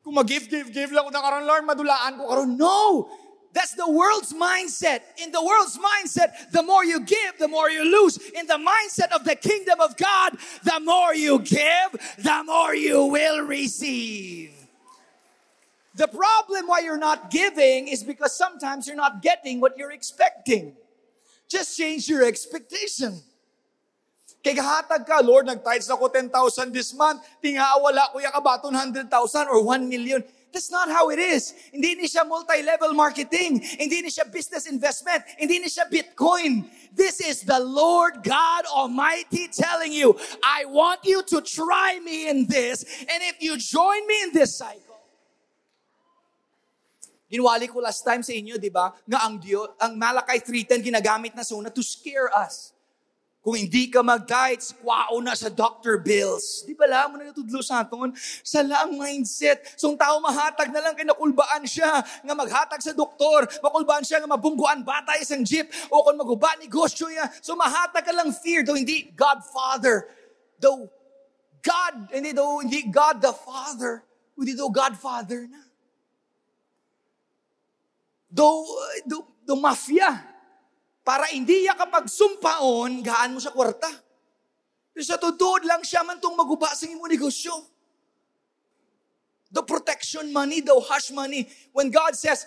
[0.00, 2.56] kung mag-give, give, give lang ko na karon, Lord, madulaan ko karon.
[2.56, 3.10] No!
[3.56, 5.00] That's the world's mindset.
[5.16, 8.18] In the world's mindset, the more you give, the more you lose.
[8.36, 13.06] In the mindset of the kingdom of God, the more you give, the more you
[13.06, 14.52] will receive.
[15.94, 20.76] The problem why you're not giving is because sometimes you're not getting what you're expecting.
[21.48, 23.16] Just change your expectation.
[24.44, 24.84] Kay ka,
[25.24, 27.24] Lord, nag-tithes ako 10,000 this month.
[27.42, 29.08] Tinga wala ko yakabaton 100,000
[29.48, 30.20] or 1 million.
[30.56, 31.52] That's not how it is.
[31.68, 33.60] Hindi ni siya multi-level marketing.
[33.60, 35.20] Hindi ni siya business investment.
[35.36, 36.64] Hindi ni siya Bitcoin.
[36.96, 42.48] This is the Lord God Almighty telling you, I want you to try me in
[42.48, 42.88] this.
[43.04, 44.96] And if you join me in this cycle,
[47.28, 48.96] Ginwali ko last time sa inyo, di ba?
[49.04, 52.72] Nga ang Diyo, ang Malakay 3.10 ginagamit na suna to scare us.
[53.46, 56.66] Kung hindi ka mag-diet, kwao na sa doctor bills.
[56.66, 58.10] Di ba lang mo na natudlo sa aton?
[58.42, 59.62] Sa lang mindset.
[59.78, 63.46] So, ang tao mahatag na lang kay nakulbaan siya nga maghatag sa doktor.
[63.62, 67.30] Makulbaan siya nga mabungguan bata isang jeep o kung maguba negosyo niya.
[67.38, 68.66] So, mahatag ka lang fear.
[68.66, 70.10] Though hindi Godfather.
[70.58, 70.90] Though
[71.62, 74.02] God, hindi though hindi God the Father.
[74.34, 75.62] Hindi though Godfather na.
[78.26, 78.66] Though,
[79.06, 80.34] though, though mafia
[81.06, 83.86] para hindi ya kapag sumpaon, gaan mo sa kwarta.
[84.90, 87.54] Pero sa tudod lang siya man tong maguba sa imo negosyo.
[89.54, 91.46] The protection money, the hush money.
[91.70, 92.42] When God says,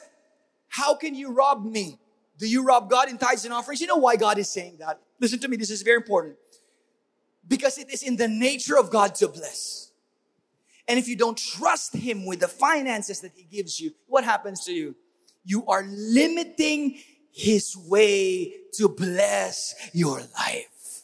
[0.68, 1.96] how can you rob me?
[2.36, 3.80] Do you rob God in tithes and offerings?
[3.80, 5.00] You know why God is saying that?
[5.24, 6.36] Listen to me, this is very important.
[7.48, 9.92] Because it is in the nature of God to bless.
[10.88, 14.66] And if you don't trust Him with the finances that He gives you, what happens
[14.66, 14.96] to you?
[15.46, 17.00] You are limiting
[17.32, 21.04] his way to bless your life.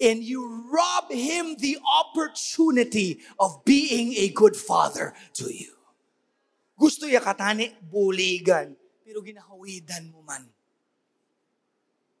[0.00, 5.72] And you rob him the opportunity of being a good father to you.
[6.78, 8.74] Gusto ya katani, buligan.
[9.06, 10.44] Pero ginahawidan mo man.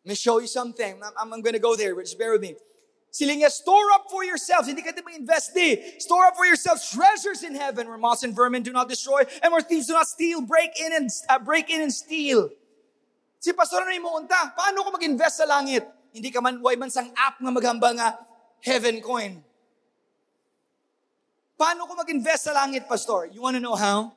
[0.04, 1.00] Let me show you something.
[1.02, 2.54] I'm, I'm going to go there, but just bear with me.
[3.14, 4.66] Siling niya, store up for yourselves.
[4.66, 5.98] Hindi ka invest di.
[5.98, 9.52] Store up for yourselves treasures in heaven where moss and vermin do not destroy and
[9.52, 12.50] where thieves do not steal, break in and uh, break in and steal.
[13.44, 15.84] Si pastor na mo unta, paano ko mag-invest sa langit?
[16.16, 18.16] Hindi ka man, way man sang app nga maghamba nga
[18.64, 19.44] heaven coin.
[21.52, 23.28] Paano ko mag-invest sa langit, pastor?
[23.28, 24.16] You want to know how?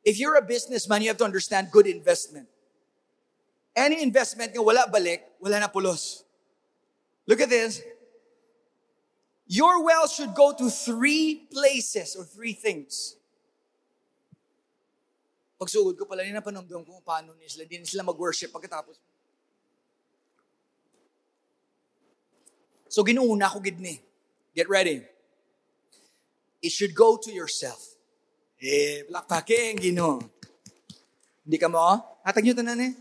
[0.00, 2.48] If you're a businessman, you have to understand good investment.
[3.76, 6.24] Any investment nga wala balik, wala na pulos.
[7.28, 7.84] Look at this.
[9.44, 13.17] Your wealth should go to three places or three things.
[15.58, 18.94] Pagsugod ko pala, na panumdum ko paano nila, hindi sila mag-worship pagkatapos.
[22.88, 24.00] So ginuuna ko gidni.
[24.54, 25.04] Get ready.
[26.62, 27.98] It should go to yourself.
[28.58, 30.18] Eh, plakpaking, gino.
[31.46, 31.78] Hindi ka mo?
[32.26, 32.92] Hatag nyo tanan eh.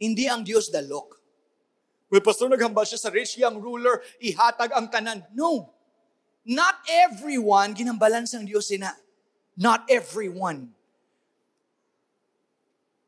[0.00, 1.20] Hindi ang Diyos dalok.
[2.08, 5.24] Well, pastor, naghambal siya sa rich young ruler, ihatag ang tanan.
[5.32, 5.72] No.
[6.44, 8.92] Not everyone ginambalan sang Diyos sina.
[9.56, 10.72] Not everyone.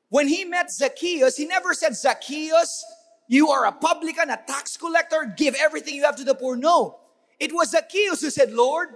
[0.09, 2.85] When he met Zacchaeus, he never said, Zacchaeus,
[3.27, 6.57] you are a publican, a tax collector, give everything you have to the poor.
[6.57, 7.01] No.
[7.41, 8.91] It was Zacchaeus who said, Lord,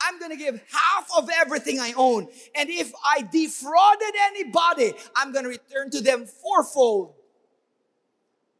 [0.00, 2.28] I'm going to give half of everything I own.
[2.54, 7.14] And if I defrauded anybody, I'm going to return to them fourfold.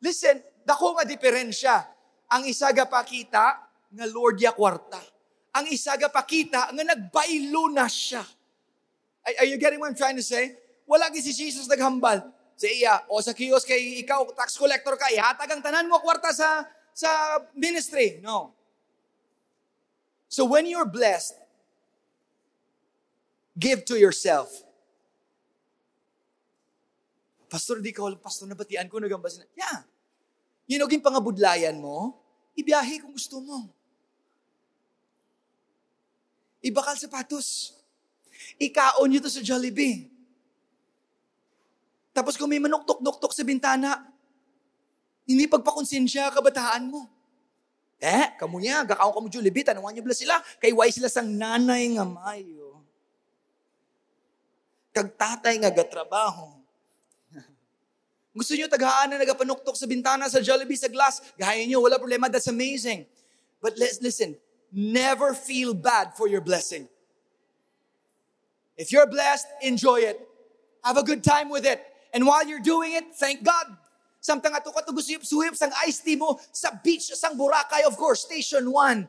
[0.00, 1.86] Listen, dako nga diferensya.
[2.30, 3.58] Ang isa pakita
[3.88, 5.17] nga Lord ya kwarta
[5.52, 8.22] ang isa pakita nga nagbaylo na siya.
[9.24, 10.56] Are, are you getting what I'm trying to say?
[10.88, 12.24] Wala si Jesus naghambal.
[12.58, 16.34] Sa iya, o sa kiosk kay ikaw, tax collector ka, ihatag ang tanan mo kwarta
[16.34, 18.18] sa, sa ministry.
[18.18, 18.50] No.
[20.26, 21.38] So when you're blessed,
[23.54, 24.50] give to yourself.
[27.48, 29.46] Pastor, di ka walang pastor na batian ko, nagambas na.
[29.56, 29.86] Yeah.
[30.68, 32.12] You know, pangabudlayan mo,
[32.58, 33.72] ibiyahe kung gusto mo.
[36.62, 37.78] Ibakal sapatos.
[38.58, 40.10] Ikaon nyo to sa Jollibee.
[42.10, 44.02] Tapos kung may manuktok-nuktok sa bintana,
[45.22, 47.06] hindi pagpakonsensya kabataan mo.
[47.98, 52.06] Eh, kamo niya, gakaon kamo Jollibee, tanungan niyo sila, kay why sila sang nanay nga
[52.06, 52.82] mayo.
[54.90, 56.58] Kag tatay nga gatrabaho.
[58.38, 62.26] Gusto niyo tagaan na nagapanuktok sa bintana sa Jollibee sa glass, gahayin niyo, wala problema,
[62.26, 63.06] that's amazing.
[63.62, 64.38] But let's listen,
[64.72, 66.88] Never feel bad for your blessing.
[68.76, 70.20] If you're blessed, enjoy it.
[70.84, 71.82] Have a good time with it.
[72.14, 73.76] And while you're doing it, thank God.
[74.18, 78.70] Samtang ato ka tugusuyop-suyop sang iced tea mo sa beach sang Boracay, of course, Station
[78.70, 79.08] 1.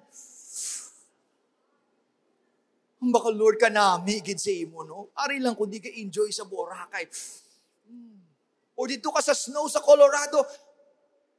[2.99, 5.07] Ang baka Lord ka na, migid sa imo, no?
[5.16, 7.07] Ari lang kung di ka enjoy sa Boracay.
[7.88, 8.20] Hmm.
[8.76, 10.43] O dito ka sa snow sa Colorado,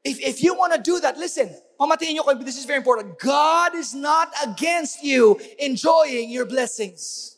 [0.04, 3.18] if, if you want to do that, listen, pamatiin nyo this is very important.
[3.18, 7.36] God is not against you enjoying your blessings.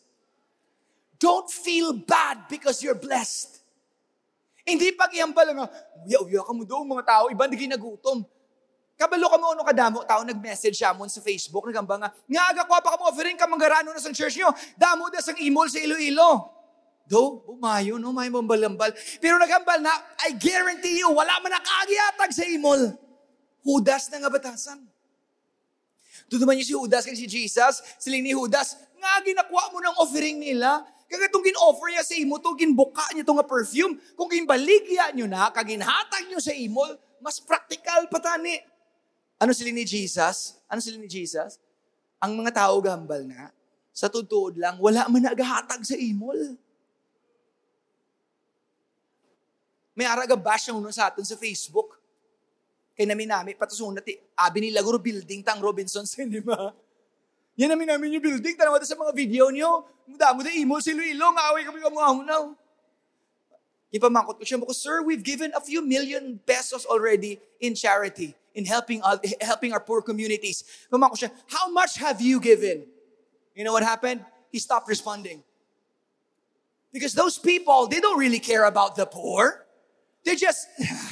[1.19, 3.63] Don't feel bad because you're blessed.
[4.63, 5.67] Hindi pag iyambal nga,
[6.07, 8.23] uya-uya ka mo doon mga tao, iba hindi nagutom.
[8.95, 12.63] Kabalo ka mo ano kadamo, tao nag-message siya mo sa Facebook, nagamba nga, nga aga
[12.63, 15.67] ko pa ka mo offering ka mangarano na sa church nyo, damo da sang imol
[15.67, 16.62] sa Iloilo.
[17.07, 18.15] Do, bumayo, no?
[18.15, 18.95] May mambalambal.
[19.19, 19.93] Pero nagambal na,
[20.27, 22.95] I guarantee you, wala man nakagiatag sa imol.
[23.63, 24.81] Hudas na nga batasan.
[26.33, 30.41] Naman yung si Judas kay si Jesus, siling ni Judas, nga ginakuha mo ng offering
[30.41, 30.81] nila,
[31.13, 34.01] Kaya itong gin-offer niya sa imo, to ginbuka niya itong perfume.
[34.17, 36.81] Kung ginbaligya niyo na, kaginhatag niyo sa imo,
[37.21, 38.57] mas practical pa tani.
[39.37, 40.57] Ano sila ni Jesus?
[40.73, 41.61] Ano sila ni Jesus?
[42.17, 43.53] Ang mga tao gambal na,
[43.93, 46.57] sa tutuod lang, wala man nagahatag sa imol.
[49.93, 52.01] May araga bash yung sa atin sa Facebook.
[52.97, 56.73] Kay namin namin, patusunat eh, abi nila guro building tang Robinsons, di ba?
[57.57, 59.85] Yan namin namin yung building, tanawa sa mga video niyo.
[60.09, 62.53] Muda mo da imo si Luilo, nga away kami kamuhaw
[63.93, 68.65] Ipamangkot ko siya, ko, Sir, we've given a few million pesos already in charity, in
[68.65, 70.65] helping uh, helping our poor communities.
[70.89, 72.89] Pamangkot siya, how much have you given?
[73.53, 74.25] You know what happened?
[74.49, 75.45] He stopped responding.
[76.89, 79.62] Because those people, they don't really care about the poor.
[80.25, 80.69] They're just,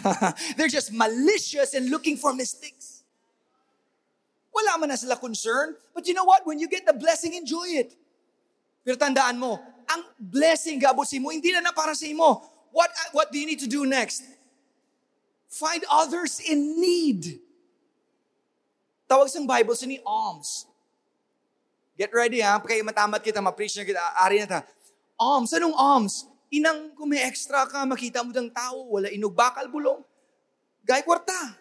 [0.57, 3.03] they're just malicious and looking for mistakes.
[4.55, 5.75] Wala man na sila concern.
[5.95, 6.47] But you know what?
[6.47, 7.95] When you get the blessing, enjoy it.
[8.87, 9.59] Pero tandaan mo,
[9.91, 12.43] ang blessing gabot si mo, hindi na para sa imo.
[12.71, 14.23] What, what do you need to do next?
[15.51, 17.43] Find others in need.
[19.11, 20.71] Tawag sa Bible sa ni alms.
[21.99, 24.61] Get ready ha, kaya matamat kita, ma-preach na kita, ari na ta.
[25.19, 26.30] Alms, anong alms?
[26.51, 30.03] Inang kung may extra ka, makita mo ng tao, wala inugbakal bulong.
[30.83, 31.55] Gay kwarta.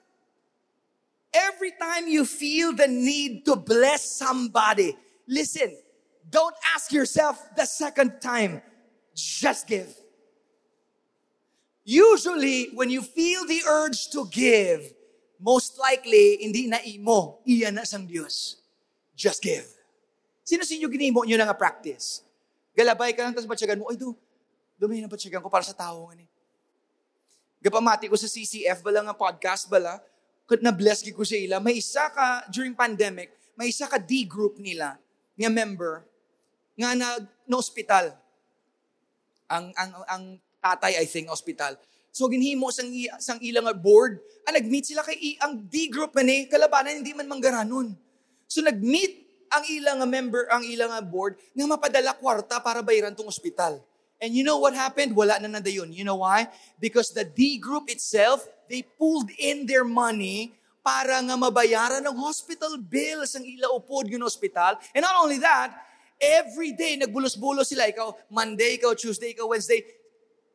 [1.30, 4.98] Every time you feel the need to bless somebody,
[5.30, 5.70] listen,
[6.26, 8.66] don't ask yourself the second time,
[9.14, 9.94] just give.
[11.86, 14.90] Usually, when you feel the urge to give,
[15.38, 18.62] most likely, hindi na imo, iyan na sang Diyos.
[19.14, 19.66] Just give.
[20.42, 22.26] Sino sa inyo ginimo nyo na nga practice?
[22.74, 24.18] Galabay ka lang, tapos batsyagan mo, ay do,
[24.80, 26.24] Dumay na batsyagan ko para sa tao nga ni.
[27.60, 30.00] Gapamati ko sa CCF, bala nga podcast, bala,
[30.48, 31.60] kat na-bless ko sa ila.
[31.60, 34.96] May isa ka, during pandemic, may isa ka D-group nila,
[35.36, 36.08] nga member,
[36.80, 38.16] nga nag, no hospital.
[39.52, 40.24] Ang, ang, ang
[40.64, 41.76] tatay, I think, hospital.
[42.16, 42.88] So, ginhimo sang,
[43.20, 47.92] sang ilang board, ah, nag-meet sila kay ang D-group man eh, kalabanan, hindi man manggaranon.
[48.48, 53.84] So, nag-meet ang ilang member, ang ilang board, nga mapadala kwarta para bayaran tong ospital.
[54.20, 55.16] And you know what happened?
[55.16, 55.96] Wala na na yun.
[55.96, 56.52] You know why?
[56.80, 60.52] Because the D group itself, they pulled in their money
[60.84, 64.76] para nga mabayaran ng hospital bills ang ila upod yung hospital.
[64.92, 65.72] And not only that,
[66.20, 67.88] every day nagbulos-bulos sila.
[67.88, 69.88] Ikaw, Monday, ikaw, Tuesday, ikaw, Wednesday.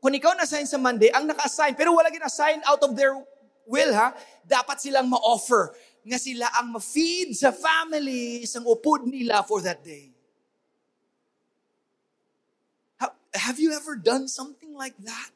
[0.00, 3.16] Kung ikaw na-assign sa Monday, ang naka-assign, pero wala gina-assign out of their
[3.64, 4.12] will, ha?
[4.44, 5.72] Dapat silang ma-offer
[6.04, 10.13] nga sila ang ma-feed sa family isang upod nila for that day.
[13.34, 15.30] Have you ever done something like that?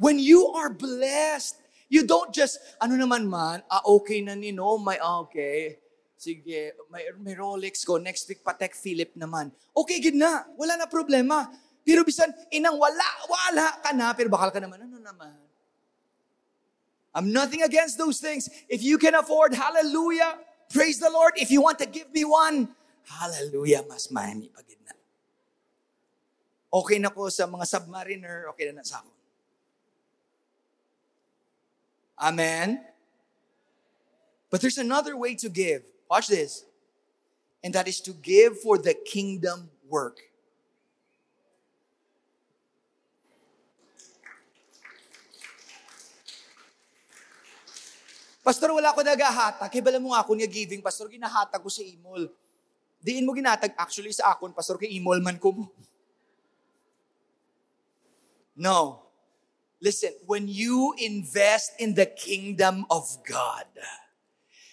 [0.00, 4.78] When you are blessed, you don't just, ano naman man, ah, okay na ni no,
[4.80, 5.76] may, ah, okay,
[6.16, 9.52] sige, may, may Rolex ko, next week Patek Philip naman.
[9.76, 11.48] Okay, gid na, wala na problema.
[11.84, 15.34] Pero bisan, inang wala, wala ka na, pero bakal ka naman, ano naman?
[17.16, 18.48] I'm nothing against those things.
[18.68, 20.38] If you can afford, hallelujah,
[20.70, 21.34] praise the Lord.
[21.36, 22.70] If you want to give me one,
[23.08, 24.77] hallelujah, mas mahami pag
[26.68, 29.12] Okay na ko sa mga submariner, okay na na sa ako.
[32.18, 32.84] Amen?
[34.50, 35.84] But there's another way to give.
[36.10, 36.64] Watch this.
[37.64, 40.28] And that is to give for the kingdom work.
[48.48, 49.68] Pastor, wala ko nagahatag.
[49.68, 52.32] Kaya bala mo nga ako niya giving, Pastor, ginahatag ko sa imol.
[53.04, 55.68] Diin mo ginatag, actually sa akon, Pastor, kay imol man ko mo.
[58.58, 59.06] No.
[59.80, 63.70] Listen, when you invest in the kingdom of God,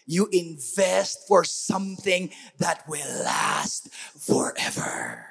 [0.10, 5.22] you invest for something that will last forever.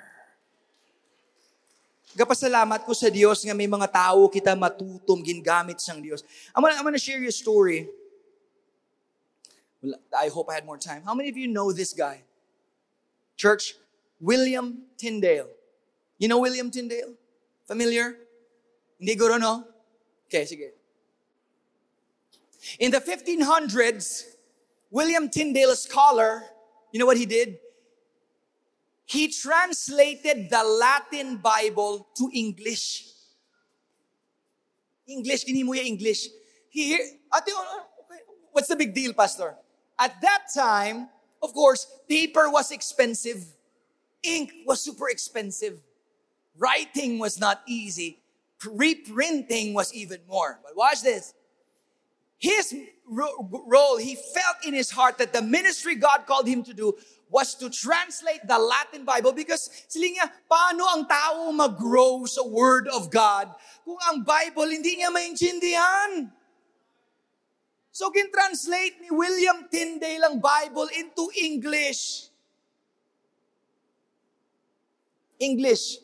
[2.14, 6.22] Gapasalamat ko sa Diyos nga may mga tao kita matutom gingamit sang Diyos.
[6.54, 7.90] I'm gonna, I'm gonna share you a story.
[10.14, 11.02] I hope I had more time.
[11.02, 12.22] How many of you know this guy?
[13.34, 13.74] Church,
[14.22, 15.50] William Tyndale.
[16.22, 17.18] You know William Tyndale?
[17.66, 18.23] Familiar?
[19.04, 19.68] Hindi guro, no?
[20.26, 20.72] Okay, sige.
[22.80, 24.24] In the 1500s,
[24.90, 26.42] William Tyndale, a scholar,
[26.90, 27.58] you know what he did?
[29.04, 33.12] He translated the Latin Bible to English.
[35.06, 36.28] English, kini mo English.
[36.70, 39.54] He, ate, oh, oh, okay, what's the big deal, Pastor?
[39.98, 41.10] At that time,
[41.42, 43.44] of course, paper was expensive.
[44.22, 45.82] Ink was super expensive.
[46.56, 48.23] Writing was not easy
[48.66, 50.60] reprinting was even more.
[50.62, 51.34] But watch this.
[52.44, 52.76] his
[53.08, 56.92] ro- role, he felt in his heart that the ministry God called him to do
[57.30, 62.86] was to translate the Latin Bible because sila niya, paano ang tao mag-grow sa Word
[62.92, 63.48] of God
[63.82, 66.28] kung ang Bible hindi niya maintindihan?
[67.94, 72.28] So, kin-translate ni William Tyndale ang Bible into English.
[75.40, 76.03] English.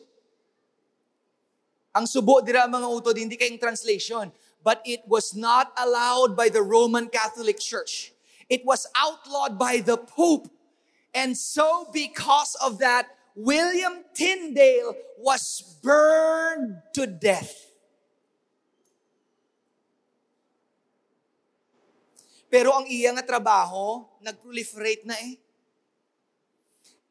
[1.91, 4.31] Ang subo dira mga utod, hindi kayong translation.
[4.63, 8.13] But it was not allowed by the Roman Catholic Church.
[8.47, 10.47] It was outlawed by the Pope.
[11.11, 17.71] And so because of that, William Tyndale was burned to death.
[22.51, 25.39] Pero ang iya nga trabaho, nag-proliferate na eh.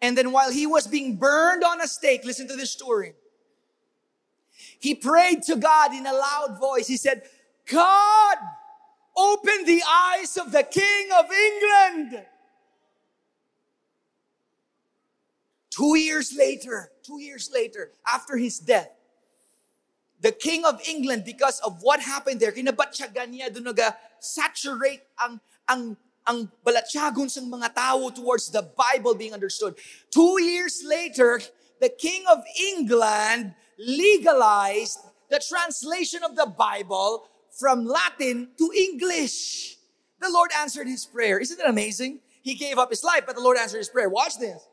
[0.01, 3.16] And then while he was being burned on a stake, listen to this story.
[4.81, 6.89] He prayed to God in a loud voice.
[6.89, 7.22] He said,
[7.70, 8.37] God,
[9.16, 12.26] open the eyes of the King of England.
[15.70, 18.91] Two years later, two years later, after his death,
[20.20, 23.76] the King of England, because of what happened there, kinabatsyagan niya, doon
[24.18, 25.97] saturate ang, ang
[26.28, 29.74] ang balatyagon ng mga tao towards the Bible being understood.
[30.12, 31.41] Two years later,
[31.81, 35.01] the King of England legalized
[35.31, 37.26] the translation of the Bible
[37.59, 39.76] from Latin to English.
[40.20, 41.39] The Lord answered his prayer.
[41.39, 42.20] Isn't it amazing?
[42.43, 44.09] He gave up his life, but the Lord answered his prayer.
[44.09, 44.66] Watch this.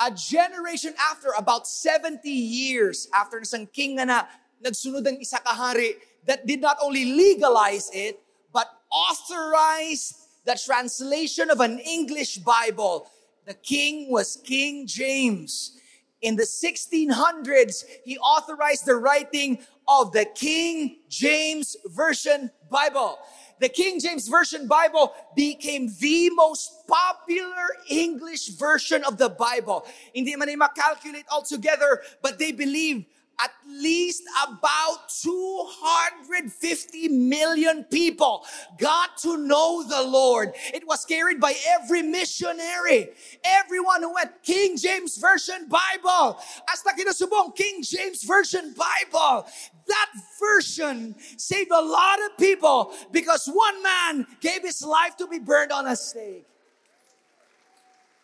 [0.00, 4.24] A generation after, about 70 years after isang king na
[4.64, 5.94] nagsunod ng isa kahari
[6.26, 8.18] that did not only legalize it,
[8.52, 13.06] but authorized the translation of an English Bible.
[13.46, 15.78] The king was King James.
[16.22, 19.58] In the 1600s, he authorized the writing
[19.88, 23.18] of the King James Version Bible.
[23.58, 29.84] The King James Version Bible became the most popular English version of the Bible.
[30.14, 33.04] Hindi man calculate altogether, but they believe
[33.42, 38.44] at least about 250 million people
[38.78, 40.52] got to know the Lord.
[40.72, 43.10] It was carried by every missionary,
[43.44, 46.38] everyone who had King James Version Bible.
[46.68, 49.46] Hasta kinasubong King James Version Bible.
[49.86, 55.38] That version saved a lot of people because one man gave his life to be
[55.38, 56.46] burned on a stake.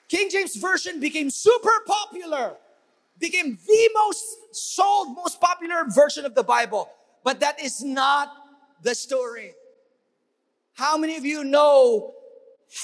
[0.09, 2.57] King James Version became super popular
[3.19, 6.89] became the most sold, most popular version of the Bible.
[7.25, 8.31] But that is not
[8.83, 9.55] the story.
[10.75, 12.15] How many of you know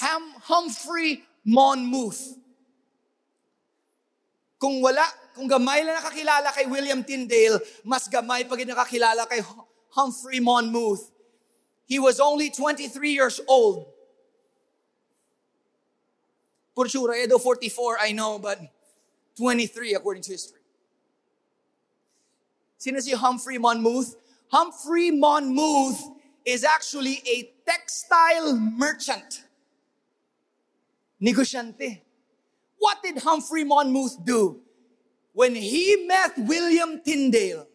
[0.00, 2.36] Ham- Humphrey Monmouth?
[4.58, 5.04] Kung wala,
[5.34, 9.42] kung gamay lang nakakilala kay William Tyndale, mas gamay pag nakakilala kay
[9.94, 11.10] Humphrey Monmouth.
[11.86, 13.86] He was only 23 years old.
[16.74, 18.58] Por sure, eh, 44, I know, but
[19.36, 20.60] 23 according to history.
[22.78, 24.16] Sino si Humphrey Monmouth?
[24.48, 26.02] Humphrey Monmouth
[26.44, 29.44] is actually a textile merchant.
[31.22, 32.02] Negosyante.
[32.78, 34.60] What did Humphrey Monmouth do?
[35.32, 37.66] When he met William Tyndale,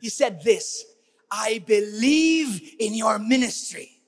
[0.00, 0.84] he said this,
[1.30, 4.00] I believe in your ministry.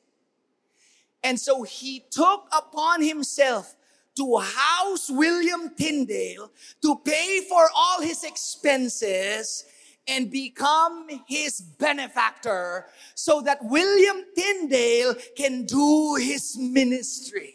[1.22, 3.76] And so he took upon himself
[4.16, 6.50] to house William Tyndale,
[6.82, 9.64] to pay for all his expenses,
[10.08, 17.54] and become his benefactor so that William Tyndale can do his ministry.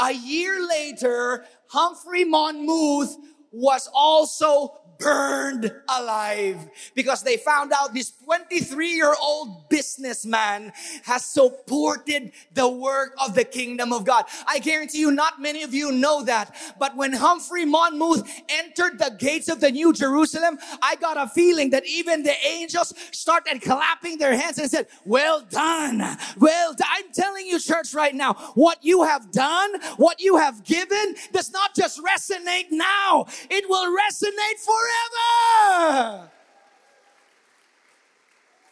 [0.00, 3.16] A year later, Humphrey Monmouth
[3.54, 10.72] was also burned alive because they found out this 23 year old businessman
[11.04, 14.24] has supported the work of the kingdom of God.
[14.46, 19.14] I guarantee you, not many of you know that, but when Humphrey Monmouth entered the
[19.18, 24.18] gates of the New Jerusalem, I got a feeling that even the angels started clapping
[24.18, 25.98] their hands and said, Well done.
[26.38, 26.88] Well done.
[26.90, 31.50] I'm telling you, church, right now, what you have done, what you have given, does
[31.50, 36.30] not just resonate now, it will resonate forever.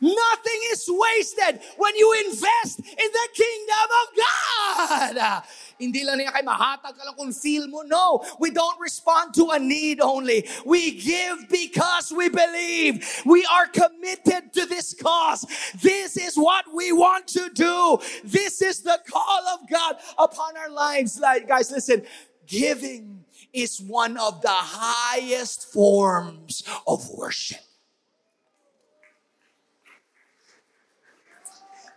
[0.02, 5.42] Nothing is wasted when you invest in the kingdom of God.
[5.78, 7.86] Hindi lang niya kay mahatag ka lang kung feel mo.
[7.86, 10.42] No, we don't respond to a need only.
[10.66, 13.06] We give because we believe.
[13.24, 15.46] We are committed to this cause.
[15.78, 17.98] This is what we want to do.
[18.26, 21.18] This is the call of God upon our lives.
[21.22, 22.02] Like, guys, listen,
[22.46, 23.11] giving
[23.52, 27.60] is one of the highest forms of worship.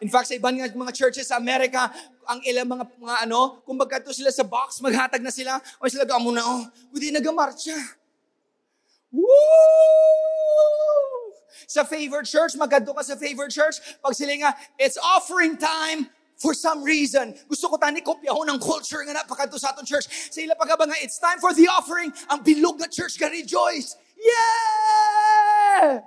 [0.04, 1.88] In fact, sa ibang mga churches sa Amerika,
[2.28, 6.04] ang ilang mga, mga ano, kung magkato sila sa box, maghatag na sila, o sila
[6.04, 7.80] gamo na, oh, hindi nagamarcha.
[9.16, 9.32] Woo!
[11.66, 16.54] Sa favorite church, magkadto ka sa favorite church, pag sila nga, it's offering time, for
[16.54, 20.08] some reason, gusto ko tani kopya ho ng culture nga napakadto sa atong church.
[20.32, 23.96] Sa ila pagkaba nga, it's time for the offering, ang bilog na church ga rejoice.
[24.20, 26.02] Yeah!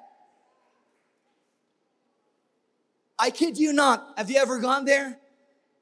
[3.18, 4.14] I kid you not.
[4.16, 5.18] Have you ever gone there?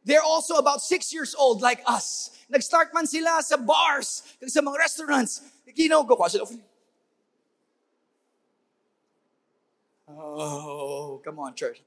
[0.07, 2.30] They're also about six years old like us.
[2.49, 5.42] Nag-start man sila sa bars, sa mga restaurants.
[5.74, 6.47] Ginaw ko, sila,
[10.09, 11.82] Oh, come on, church.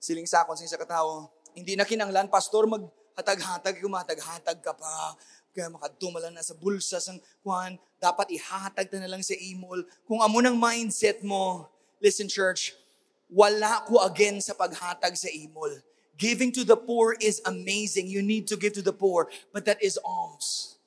[0.00, 5.12] Siling sakon sa katao, hindi na kinanglan, pastor, maghatag-hatag, kumatag-hatag ka pa.
[5.52, 9.84] Kaya makadumala na sa bulsa sang kwan, dapat ihatag na lang sa imol.
[10.08, 11.68] Kung amo ng mindset mo,
[12.00, 12.72] listen church,
[13.28, 15.68] wala ko again sa paghatag sa imol.
[16.16, 18.08] Giving to the poor is amazing.
[18.08, 20.80] You need to give to the poor, but that is alms.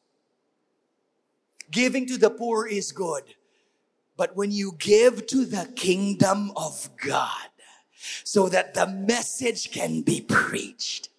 [1.70, 3.30] Giving to the poor is good.
[4.18, 7.53] But when you give to the kingdom of God
[8.24, 11.10] so that the message can be preached,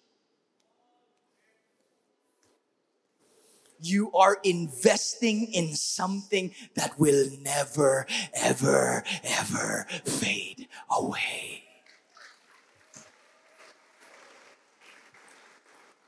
[3.79, 11.63] you are investing in something that will never, ever, ever fade away.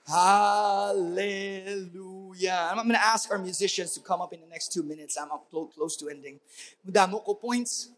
[0.07, 1.89] Hallelujah.
[2.69, 5.17] I'm going to ask our musicians to come up in the next two minutes.
[5.17, 6.39] I'm up close to ending.
[6.87, 7.89] Mudamo ko points.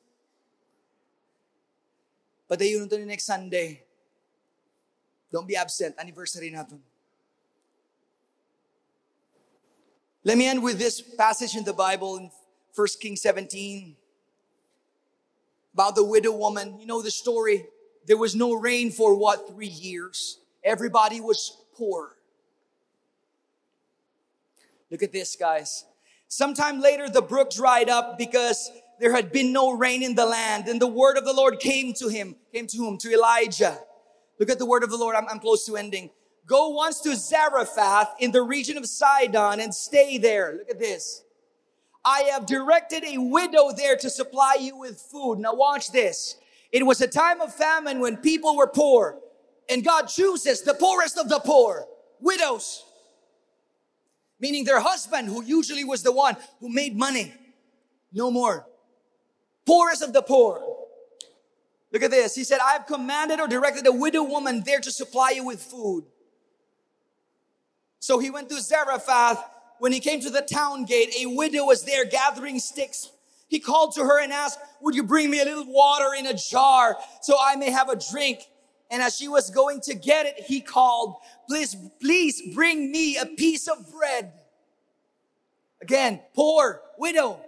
[2.50, 3.86] Padayon ito next Sunday.
[5.32, 5.94] Don't be absent.
[6.02, 6.82] Anniversary natin.
[10.26, 12.32] Let me end with this passage in the Bible in
[12.76, 13.96] 1 Kings 17
[15.74, 16.80] about the widow woman.
[16.80, 17.66] You know the story.
[18.06, 20.40] There was no rain for what, three years?
[20.64, 22.18] Everybody was poor.
[24.90, 25.86] Look at this, guys.
[26.28, 30.68] Sometime later, the brook dried up because there had been no rain in the land.
[30.68, 32.98] And the word of the Lord came to him, came to whom?
[33.00, 33.78] To Elijah.
[34.40, 35.16] Look at the word of the Lord.
[35.16, 36.10] I'm, I'm close to ending.
[36.46, 40.56] Go once to Zarephath in the region of Sidon and stay there.
[40.58, 41.24] Look at this.
[42.04, 45.40] I have directed a widow there to supply you with food.
[45.40, 46.38] Now watch this.
[46.72, 49.20] It was a time of famine when people were poor.
[49.70, 51.86] And God chooses the poorest of the poor,
[52.20, 52.84] widows.
[54.40, 57.34] Meaning their husband, who usually was the one who made money,
[58.12, 58.66] no more.
[59.70, 60.64] Poorest of the poor.
[61.94, 62.34] Look at this.
[62.34, 65.62] He said, I have commanded or directed a widow woman there to supply you with
[65.62, 66.06] food.
[68.00, 69.38] So he went to Zarephath.
[69.78, 73.12] When he came to the town gate, a widow was there gathering sticks.
[73.48, 76.34] He called to her and asked, Would you bring me a little water in a
[76.34, 78.40] jar so I may have a drink?
[78.90, 81.18] And as she was going to get it, he called,
[81.48, 84.34] please, please bring me a piece of bread.
[85.80, 87.40] Again, poor widow.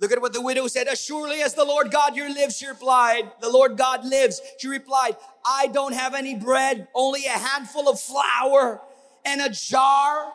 [0.00, 0.88] Look at what the widow said.
[0.88, 3.30] As surely as the Lord God your lives, she replied.
[3.40, 4.40] The Lord God lives.
[4.58, 8.80] She replied, I don't have any bread, only a handful of flour
[9.24, 10.32] and a jar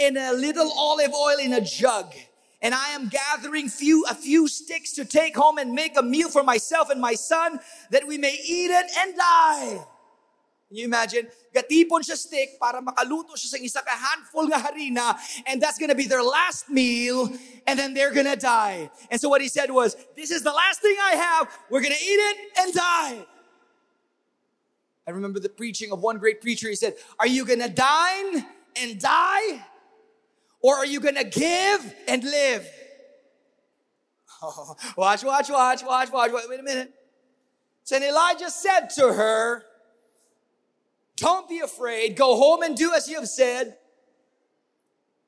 [0.00, 2.14] and a little olive oil in a jug
[2.60, 6.28] and I am gathering few, a few sticks to take home and make a meal
[6.28, 7.60] for myself and my son
[7.90, 9.86] that we may eat it and die.
[10.68, 11.26] Can you imagine?
[11.54, 15.16] Gatipon siya stick para makaluto siya sa isa ka handful nga harina
[15.48, 17.32] and that's gonna be their last meal
[17.66, 18.90] and then they're gonna die.
[19.10, 21.48] And so what he said was, this is the last thing I have.
[21.70, 23.24] We're gonna eat it and die.
[25.06, 26.68] I remember the preaching of one great preacher.
[26.68, 28.44] He said, are you gonna dine
[28.76, 29.64] and die?
[30.60, 32.68] Or are you gonna give and live?
[34.42, 36.30] Oh, watch, watch, watch, watch, watch.
[36.46, 36.92] Wait a minute.
[37.84, 39.64] So Elijah said to her,
[41.18, 42.16] Don't be afraid.
[42.16, 43.76] Go home and do as you have said.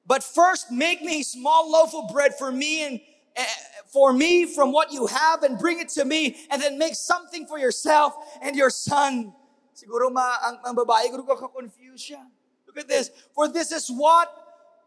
[0.07, 3.01] But first, make me a small loaf of bread for me and
[3.37, 3.45] uh,
[3.93, 7.47] for me from what you have and bring it to me and then make something
[7.47, 9.33] for yourself and your son.
[9.75, 11.49] Siguro ma ang, ang babae, siguro ka.
[12.67, 13.11] Look at this.
[13.35, 14.33] For this is what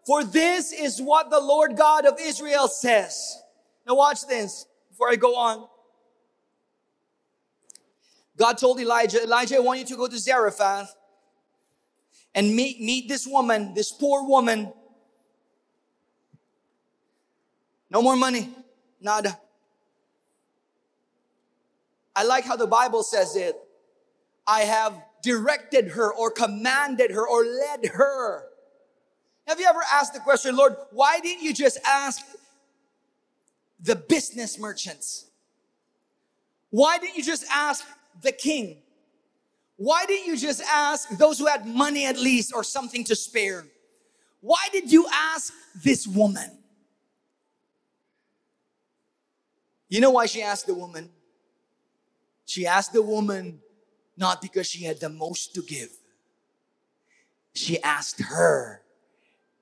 [0.06, 3.42] for this is what the Lord God of Israel says.
[3.88, 5.68] Now watch this before I go on.
[8.38, 10.94] God told Elijah, Elijah, I want you to go to Zarephath
[12.34, 14.74] and meet, meet this woman, this poor woman.
[17.90, 18.50] No more money.
[19.00, 19.40] Nada.
[22.16, 23.56] I like how the Bible says it.
[24.48, 28.46] I have directed her or commanded her or led her
[29.48, 32.22] have you ever asked the question, Lord, why didn't you just ask
[33.80, 35.26] the business merchants?
[36.70, 37.86] Why didn't you just ask
[38.22, 38.78] the king?
[39.76, 43.66] Why didn't you just ask those who had money at least or something to spare?
[44.42, 45.54] Why did you ask
[45.84, 46.60] this woman?
[49.90, 51.10] You know why she asked the woman?
[52.46, 53.60] She asked the woman
[54.18, 55.90] not because she had the most to give.
[57.54, 58.82] She asked her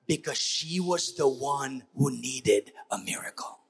[0.06, 3.61] because she was the one who needed a miracle.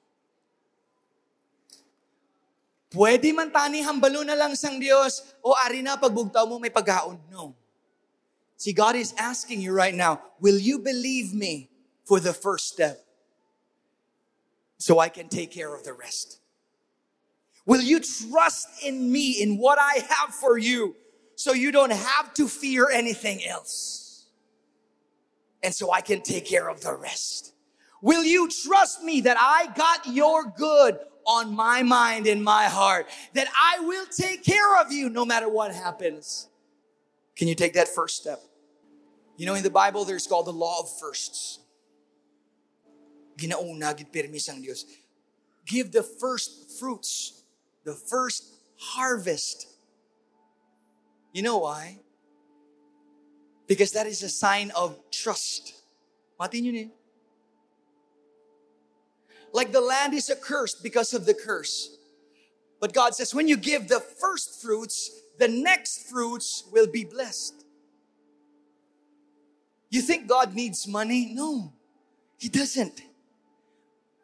[2.93, 7.17] Pwede man tani hambalo na lang sang Diyos o ari na pagbugtaw mo may pagkaon.
[7.33, 7.57] No.
[8.61, 11.71] See, God is asking you right now, will you believe me
[12.05, 13.01] for the first step
[14.77, 16.39] so I can take care of the rest?
[17.65, 20.95] Will you trust in me, in what I have for you,
[21.35, 24.27] so you don't have to fear anything else?
[25.63, 27.55] And so I can take care of the rest.
[28.03, 33.07] Will you trust me that I got your good on my mind and my heart,
[33.35, 36.49] that I will take care of you no matter what happens.
[37.37, 38.41] Can you take that first step?
[39.37, 41.59] You know, in the Bible, there's called the law of firsts.
[45.67, 47.45] Give the first fruits,
[47.85, 49.67] the first harvest.
[51.33, 52.01] You know why?
[53.67, 55.75] Because that is a sign of trust.
[56.39, 56.91] Mati nyo
[59.53, 61.97] like the land is accursed because of the curse.
[62.81, 67.65] But God says, when you give the first fruits, the next fruits will be blessed.
[69.91, 71.33] You think God needs money?
[71.35, 71.73] No,
[72.39, 73.03] He doesn't.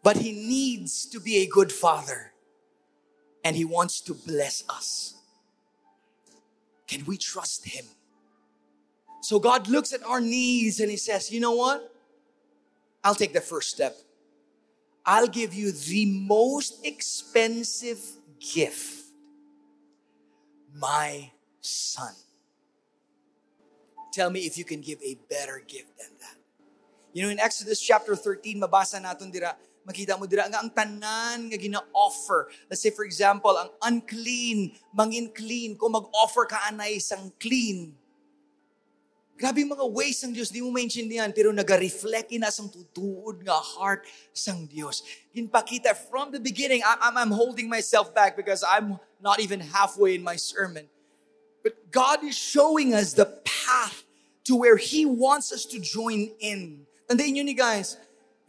[0.03, 2.33] But He needs to be a good Father
[3.45, 5.15] and He wants to bless us.
[6.87, 7.85] Can we trust Him?
[9.21, 11.95] So God looks at our needs and He says, You know what?
[13.05, 13.97] I'll take the first step.
[15.05, 18.01] I'll give you the most expensive
[18.39, 18.99] gift
[20.79, 21.31] my
[21.61, 22.15] son.
[24.13, 26.39] Tell me if you can give a better gift than that.
[27.13, 31.51] You know, in Exodus chapter 13, mabasa natin dira, makita mo dira nga ang tanan
[31.51, 32.49] nga gina-offer.
[32.71, 37.97] Let's say for example, ang unclean, mangin clean, kung mag-offer ka anay isang clean,
[39.39, 44.03] Grabe mga ways ng Diyos, di mo maintindihan, pero nag-reflect na sang tutuod nga heart
[44.35, 45.07] sang Diyos.
[45.31, 50.27] Ginpakita from the beginning, I'm, I'm holding myself back because I'm not even halfway in
[50.27, 50.91] my sermon.
[51.63, 54.03] But God is showing us the path
[54.51, 56.83] to where He wants us to join in.
[57.07, 57.95] Tandaan nyo ni guys,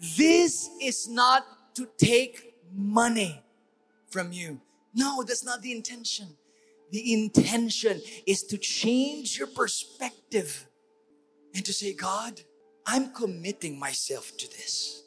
[0.02, 1.46] this is not
[1.78, 3.46] to take money
[4.10, 4.58] from you.
[4.98, 6.34] No, that's not the intention.
[6.90, 10.69] The intention is to change your perspective
[11.54, 12.42] and to say, God,
[12.86, 15.04] I'm committing myself to this.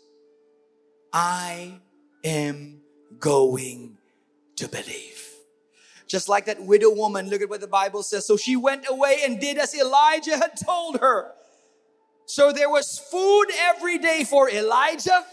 [1.13, 1.81] I
[2.25, 2.81] am
[3.19, 3.99] going
[4.57, 5.29] to believe.
[6.07, 8.27] Just like that widow woman, look at what the Bible says.
[8.27, 11.33] So she went away and did as Elijah had told her.
[12.27, 15.25] So there was food every day for Elijah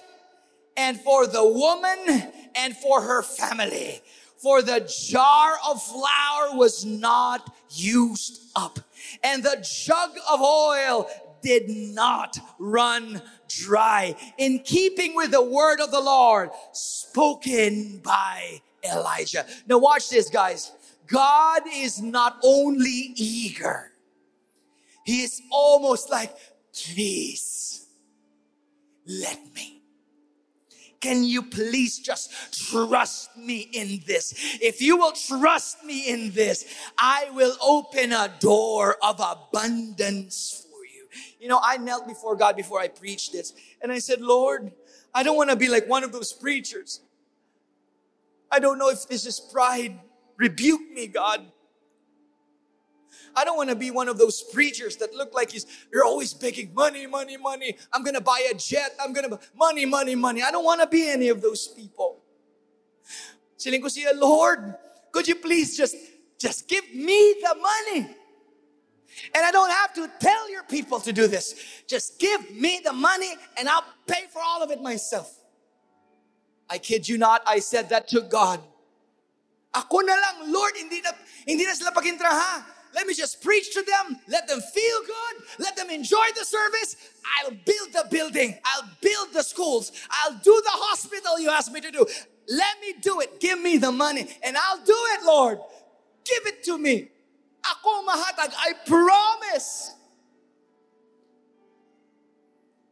[0.75, 4.01] and for the woman and for her family.
[4.41, 4.79] For the
[5.09, 8.79] jar of flour was not used up
[9.23, 11.09] and the jug of oil
[11.41, 19.45] did not run dry in keeping with the word of the Lord spoken by Elijah.
[19.67, 20.71] Now watch this guys.
[21.07, 23.91] God is not only eager,
[25.03, 26.35] He is almost like,
[26.71, 27.87] please
[29.07, 29.78] let me.
[31.01, 32.31] Can you please just
[32.69, 34.33] trust me in this?
[34.61, 36.65] If you will trust me in this,
[36.97, 41.07] I will open a door of abundance for you.
[41.39, 44.71] You know, I knelt before God before I preached this and I said, Lord,
[45.13, 47.01] I don't want to be like one of those preachers.
[48.51, 49.99] I don't know if this is pride.
[50.37, 51.45] Rebuke me, God.
[53.39, 56.33] I don't want to be one of those preachers that look like he's, you're always
[56.33, 57.77] begging money, money, money.
[57.93, 58.95] I'm going to buy a jet.
[58.99, 60.43] I'm going to, money, money, money.
[60.43, 62.19] I don't want to be any of those people.
[63.57, 64.75] Siling ko siya, Lord,
[65.13, 65.95] could you please just,
[66.37, 68.11] just give me the money?
[69.33, 71.55] And I don't have to tell your people to do this.
[71.87, 75.31] Just give me the money and I'll pay for all of it myself.
[76.69, 78.59] I kid you not, I said that to God.
[79.73, 81.11] Ako na lang, Lord, hindi na,
[81.47, 82.78] hindi na sila pagintraha.
[82.93, 84.17] Let me just preach to them.
[84.27, 85.43] Let them feel good.
[85.59, 86.95] Let them enjoy the service.
[87.37, 88.57] I'll build the building.
[88.65, 89.91] I'll build the schools.
[90.09, 92.05] I'll do the hospital you asked me to do.
[92.47, 93.39] Let me do it.
[93.39, 95.59] Give me the money and I'll do it, Lord.
[96.25, 97.09] Give it to me.
[97.65, 98.53] Ako mahatag.
[98.57, 99.93] I promise.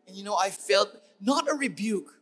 [0.07, 0.89] And you know, I felt
[1.19, 2.13] not a rebuke,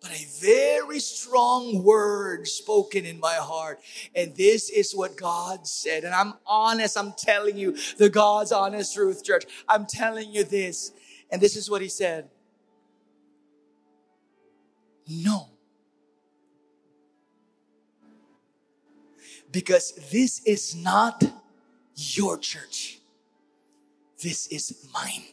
[0.00, 3.80] but a very strong word spoken in my heart.
[4.14, 6.04] And this is what God said.
[6.04, 9.44] And I'm honest, I'm telling you the God's honest truth, church.
[9.68, 10.92] I'm telling you this.
[11.30, 12.30] And this is what He said
[15.10, 15.48] No.
[19.50, 21.24] Because this is not
[21.96, 23.00] your church,
[24.22, 25.24] this is mine.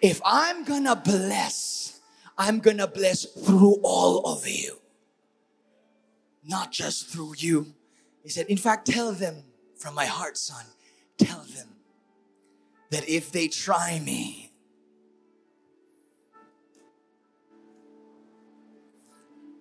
[0.00, 2.00] If I'm gonna bless,
[2.36, 4.78] I'm gonna bless through all of you,
[6.44, 7.74] not just through you.
[8.22, 9.42] He said, In fact, tell them
[9.76, 10.64] from my heart, son,
[11.16, 11.68] tell them
[12.90, 14.48] that if they try me,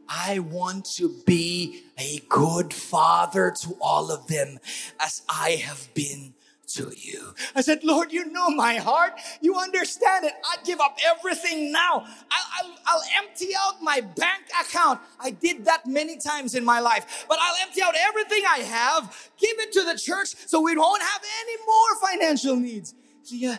[0.09, 4.59] I want to be a good father to all of them
[4.99, 6.33] as I have been
[6.67, 7.33] to you.
[7.55, 9.13] I said, Lord, you know my heart.
[9.41, 10.33] You understand it.
[10.51, 12.05] I'd give up everything now.
[12.31, 14.99] I'll, I'll, I'll, empty out my bank account.
[15.19, 19.31] I did that many times in my life, but I'll empty out everything I have,
[19.39, 22.93] give it to the church so we won't have any more financial needs.
[23.25, 23.57] Yeah,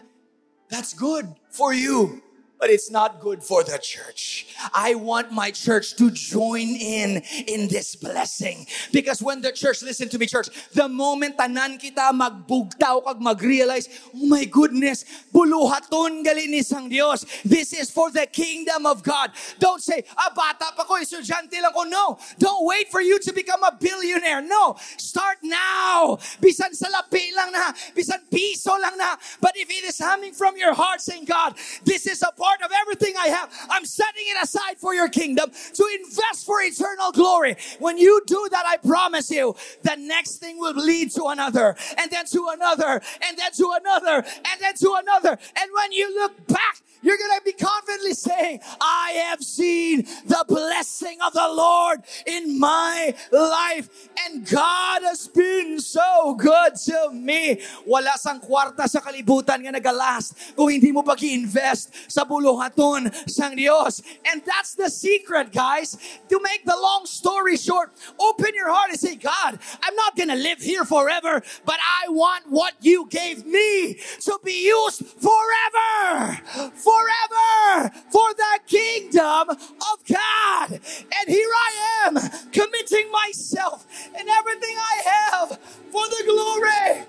[0.69, 2.23] that's good for you
[2.59, 4.47] but it's not good for the church.
[4.75, 8.67] I want my church to join in in this blessing.
[8.93, 13.89] Because when the church, listen to me church, the moment tanan kita magbugtaw kag mag-realize,
[14.15, 17.25] oh my goodness, buluhaton gali ni sang Dios.
[17.45, 19.31] This is for the kingdom of God.
[19.59, 21.85] Don't say, ah, bata pa ko, estudyante lang ko.
[21.87, 22.19] No.
[22.39, 24.43] Don't wait for you to become a billionaire.
[24.43, 24.77] No.
[24.99, 26.19] Start now.
[26.43, 29.15] Bisan salapi lang na, bisan piso lang na.
[29.41, 31.55] But if it is coming from your heart saying, God,
[31.85, 33.53] this is a part of everything I have.
[33.71, 37.57] I'm setting it aside for your kingdom to invest for eternal glory.
[37.79, 42.11] When you do that, I promise you, the next thing will lead to another, and
[42.11, 45.39] then to another, and then to another, and then to another.
[45.57, 50.45] And when you look back, you're going to be confidently saying, I have seen the
[50.49, 54.09] blessing of the Lord in my life.
[54.27, 57.63] And God has been so good to me.
[57.87, 64.03] Wala sang kwarta sa kalibutan nga nagalast kung hindi mo pag-invest sa buluhaton sang Dios.
[64.31, 65.97] And that's the secret, guys.
[66.29, 70.29] To make the long story short, open your heart and say, God, I'm not going
[70.29, 76.39] to live here forever, but I want what you gave me to be used forever
[76.75, 80.73] forever for the kingdom of God.
[80.73, 82.15] And here I am
[82.53, 83.87] committing myself
[84.17, 85.59] and everything I have
[85.91, 87.07] for the glory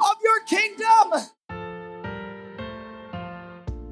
[0.00, 1.28] of your kingdom.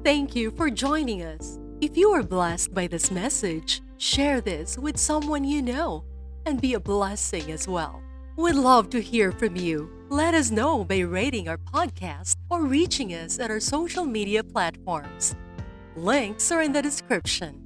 [0.03, 1.59] Thank you for joining us.
[1.79, 6.05] If you are blessed by this message, share this with someone you know
[6.47, 8.01] and be a blessing as well.
[8.35, 9.91] We'd love to hear from you.
[10.09, 15.35] Let us know by rating our podcast or reaching us at our social media platforms.
[15.95, 17.60] Links are in the description.